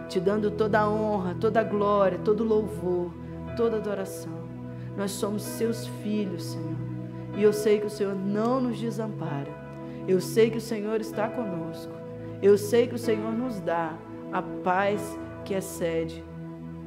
Te 0.07 0.19
dando 0.19 0.51
toda 0.51 0.79
a 0.79 0.89
honra, 0.89 1.35
toda 1.39 1.59
a 1.59 1.63
glória, 1.63 2.19
todo 2.19 2.41
o 2.41 2.47
louvor, 2.47 3.11
toda 3.55 3.77
a 3.77 3.79
adoração. 3.79 4.37
Nós 4.95 5.11
somos 5.11 5.41
seus 5.41 5.87
filhos, 6.03 6.43
Senhor. 6.43 6.77
E 7.35 7.43
eu 7.43 7.51
sei 7.51 7.79
que 7.79 7.87
o 7.87 7.89
Senhor 7.89 8.15
não 8.15 8.61
nos 8.61 8.79
desampara. 8.79 9.51
Eu 10.07 10.21
sei 10.21 10.49
que 10.49 10.57
o 10.57 10.61
Senhor 10.61 11.01
está 11.01 11.27
conosco. 11.27 11.93
Eu 12.41 12.57
sei 12.57 12.87
que 12.87 12.95
o 12.95 12.99
Senhor 12.99 13.33
nos 13.33 13.59
dá 13.59 13.97
a 14.31 14.41
paz 14.41 15.17
que 15.43 15.53
excede 15.53 16.23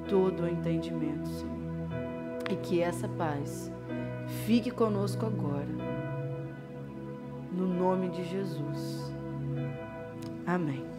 todo 0.08 0.42
o 0.42 0.48
entendimento, 0.48 1.28
Senhor. 1.28 1.50
E 2.50 2.56
que 2.56 2.80
essa 2.80 3.08
paz 3.08 3.72
fique 4.46 4.70
conosco 4.70 5.26
agora. 5.26 5.68
No 7.52 7.66
nome 7.66 8.10
de 8.10 8.24
Jesus. 8.24 9.12
Amém. 10.46 10.89